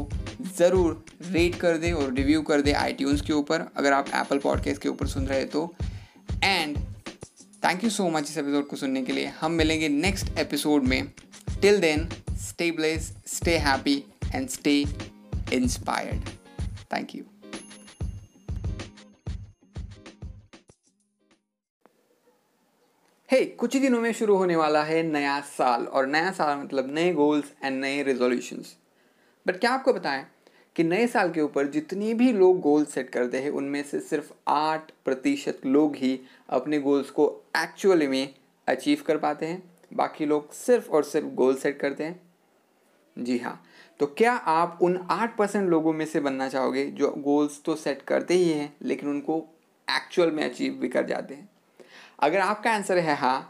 ज़रूर 0.59 1.05
रेट 1.23 1.55
कर 1.55 1.77
दे 1.77 1.93
और 1.93 2.13
रिव्यू 2.15 2.43
कर 2.43 2.61
दे 2.61 2.73
आई 2.75 2.97
के 3.01 3.33
ऊपर। 3.33 3.69
अगर 3.77 3.93
आप 3.93 4.15
एप्पल 4.15 4.39
पॉडकास्ट 4.39 4.83
के 4.83 4.89
ऊपर 4.89 5.07
सुन 5.09 5.27
रहे 5.27 5.45
तो। 5.47 5.73
And 6.45 6.79
thank 7.65 7.85
you 7.85 7.91
so 7.91 8.09
much 8.11 8.23
इस 8.23 8.39
एपिसोड 8.39 8.67
को 8.67 8.77
सुनने 8.77 9.03
के 9.03 9.13
लिए। 9.13 9.27
हम 9.27 9.53
मिलेंगे 9.53 9.89
नेक्स्ट 9.89 10.39
एपिसोड 10.39 10.83
में। 10.83 11.13
Till 11.63 11.81
then 11.81 12.09
stay 12.31 12.71
bless 12.71 13.15
stay 13.27 13.59
happy 13.59 14.05
and 14.35 14.49
stay 14.49 14.85
inspired 15.53 16.29
thank 16.93 17.15
you 17.15 17.25
hey 23.31 23.45
hey, 23.45 23.57
कुछ 23.57 23.75
ही 23.75 23.81
दिनों 23.81 24.01
में 24.01 24.13
शुरू 24.13 24.37
होने 24.37 24.57
वाला 24.57 24.83
है 24.83 25.03
नया 25.03 25.41
साल 25.41 25.85
और 25.85 26.07
नया 26.07 26.31
साल 26.31 26.59
मतलब 26.59 26.95
नए 26.95 27.13
गोल्स 27.13 27.53
एंड 27.65 27.81
नए 27.81 28.03
रेजोल्यूशंस 28.03 28.77
बट 29.47 29.57
क्या 29.57 29.71
आपको 29.71 29.93
बताएँ 29.93 30.27
कि 30.77 30.85
नए 30.85 31.07
साल 31.07 31.31
के 31.31 31.41
ऊपर 31.41 31.67
जितनी 31.67 32.15
भी 32.15 32.33
लोग 32.33 32.61
गोल 32.61 32.85
सेट 32.85 33.11
करते 33.11 33.39
हैं, 33.39 33.51
उनमें 33.51 33.83
से 33.83 34.01
सिर्फ़ 34.01 34.33
आठ 34.49 34.91
प्रतिशत 35.05 35.61
लोग 35.67 35.97
ही 35.97 36.19
अपने 36.49 36.79
गोल्स 36.81 37.11
को 37.11 37.27
एक्चुअली 37.57 38.07
में 38.07 38.35
अचीव 38.69 39.03
कर 39.07 39.19
पाते 39.19 39.47
हैं। 39.47 39.63
बाकी 39.93 40.27
लोग 40.27 40.53
सिर्फ़ 40.55 40.91
और 40.91 41.05
सिर्फ़ 41.05 41.27
गोल 41.35 41.57
सेट 41.57 41.79
करते 41.79 42.05
हैं। 42.05 42.21
जी 43.17 43.39
हाँ 43.39 43.63
तो 44.01 44.07
क्या 44.09 44.33
आप 44.33 44.79
उन 44.83 44.97
आठ 45.11 45.37
परसेंट 45.37 45.69
लोगों 45.71 45.93
में 45.93 46.05
से 46.07 46.21
बनना 46.21 46.49
चाहोगे 46.49 46.85
जो 46.87 47.11
गोल्स 47.19 47.61
तो 47.65 47.75
सेट 47.77 48.03
करते 48.03 48.35
ही 48.35 48.49
हैं, 48.49 48.73
लेकिन 48.83 49.09
उनको 49.09 49.39
एक्चुअल 49.89 50.31
में 50.31 50.43
अचीव 50.45 50.73
भी 50.73 50.89
कर 50.89 51.07
जाते 51.07 51.35
हैं? 51.35 51.49
अगर 52.19 52.39
आपका 52.39 52.71
आंसर 52.71 52.99
है 52.99 53.17
हाँ 53.17 53.49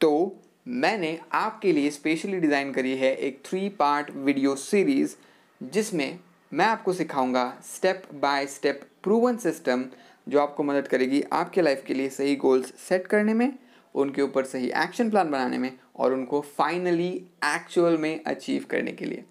तो 0.00 0.36
मैंने 0.68 1.18
आपके 1.34 1.72
लिए 1.72 1.90
स्पेशली 1.90 2.38
डिज़ाइन 2.40 2.72
करी 2.72 2.96
है 2.96 3.14
एक 3.16 3.40
थ्री 3.44 3.68
पार्ट 3.70 4.10
वीडियो 4.10 4.54
सीरीज़ 4.56 5.14
जिसमें 5.60 6.18
मैं 6.52 6.64
आपको 6.64 6.92
सिखाऊँगा 6.92 7.58
step 7.64 8.02
by 8.14 8.46
step 8.46 8.80
proven 9.02 9.36
system 9.36 9.84
जो 10.28 10.40
आपको 10.40 10.62
मदद 10.62 10.88
करेगी 10.88 11.22
आपके 11.32 11.62
लाइफ 11.62 11.84
के 11.86 11.94
लिए 11.94 12.08
सही 12.08 12.36
गोल्स 12.36 12.72
सेट 12.88 13.06
करने 13.06 13.34
में 13.34 13.58
उनके 13.94 14.22
ऊपर 14.22 14.44
सही 14.44 14.68
एक्शन 14.76 15.10
प्लान 15.10 15.30
बनाने 15.30 15.58
में 15.58 15.78
और 15.96 16.12
उनको 16.12 16.40
फाइनली 16.40 17.08
एक्चुअल 17.44 17.98
में 17.98 18.24
अचीव 18.24 18.64
करने 18.70 18.92
के 18.92 19.04
लिए। 19.04 19.24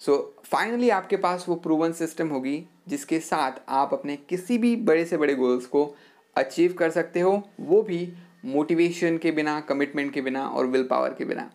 सो 0.00 0.36
so, 0.38 0.46
फाइनली 0.46 0.90
आपके 0.90 1.16
पास 1.16 1.46
वो 1.48 1.54
प्रूवन 1.54 1.92
सिस्टम 1.92 2.28
होगी 2.28 2.64
जिसके 2.88 3.20
साथ 3.20 3.52
आप 3.68 3.94
अपने 3.94 4.16
किसी 4.16 4.58
भी 4.58 4.76
बड़े 4.76 5.04
से 5.04 5.16
बड़े 5.16 5.34
गोल्स 5.34 5.66
को 5.66 5.94
अचीव 6.36 6.72
कर 6.72 6.90
सकते 6.90 7.20
हो। 7.20 7.42
वो 7.60 7.82
भी 7.82 8.12
मोटिवेशन 8.44 9.18
के 9.18 9.30
बिना 9.30 9.60
कमिटमेंट 9.60 10.12
के 10.14 10.20
बिना 10.20 10.46
और 10.48 10.66
विल 10.66 10.84
पावर 10.84 11.14
के 11.14 11.24
बिना। 11.24 11.50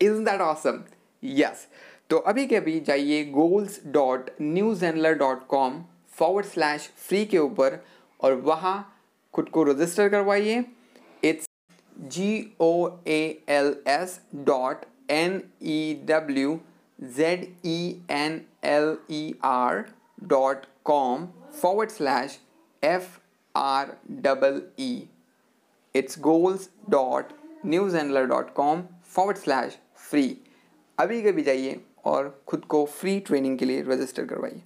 इज़ 0.00 0.12
दैट 0.12 0.40
ऑसम 0.40 0.84
यस 1.24 1.66
तो 2.10 2.16
अभी 2.30 2.46
के 2.46 2.56
अभी 2.56 2.78
जाइए 2.86 3.24
goals 3.24 3.78
dot 3.86 4.30
newzenler 4.84 5.14
dot 5.18 5.46
com 5.48 5.74
forward 6.14 6.46
slash 6.46 6.88
free 6.98 7.24
के 7.26 7.38
ऊपर 7.38 7.78
और 8.20 8.34
वहाँ 8.46 8.72
खुद 9.34 9.48
को 9.48 9.62
रजिस्टर 9.64 10.08
करवाइए। 10.08 10.64
It's 11.24 11.46
G 12.14 12.30
O 12.60 12.88
A 13.06 13.20
L 13.48 13.74
S 13.88 14.18
dot 14.48 14.84
N 15.10 15.40
E 15.62 15.94
W 16.08 16.58
Z 17.16 17.44
E 17.66 17.78
N 18.10 18.40
L 18.64 18.96
E 19.10 19.22
R 19.44 19.84
dot 20.24 20.64
com 20.84 21.26
forward 21.60 21.90
slash 21.90 22.38
F 22.82 23.06
R 23.54 23.96
double 24.24 24.62
E 24.80 24.92
it's 25.94 26.18
goals 26.20 26.68
dot 26.90 27.32
newzenler 27.96 28.26
dot 28.26 28.52
com 28.54 28.82
forward 29.14 29.38
slash 29.38 29.78
free 30.10 30.36
अभी 30.98 31.22
कभी 31.22 31.42
जाइए। 31.42 31.80
और 32.04 32.44
खुद 32.46 32.64
को 32.64 32.84
free 32.84 33.20
training 33.20 33.58
के 33.58 33.64
लिए 33.64 33.82
register 33.82 34.24
करवाइए। 34.24 34.62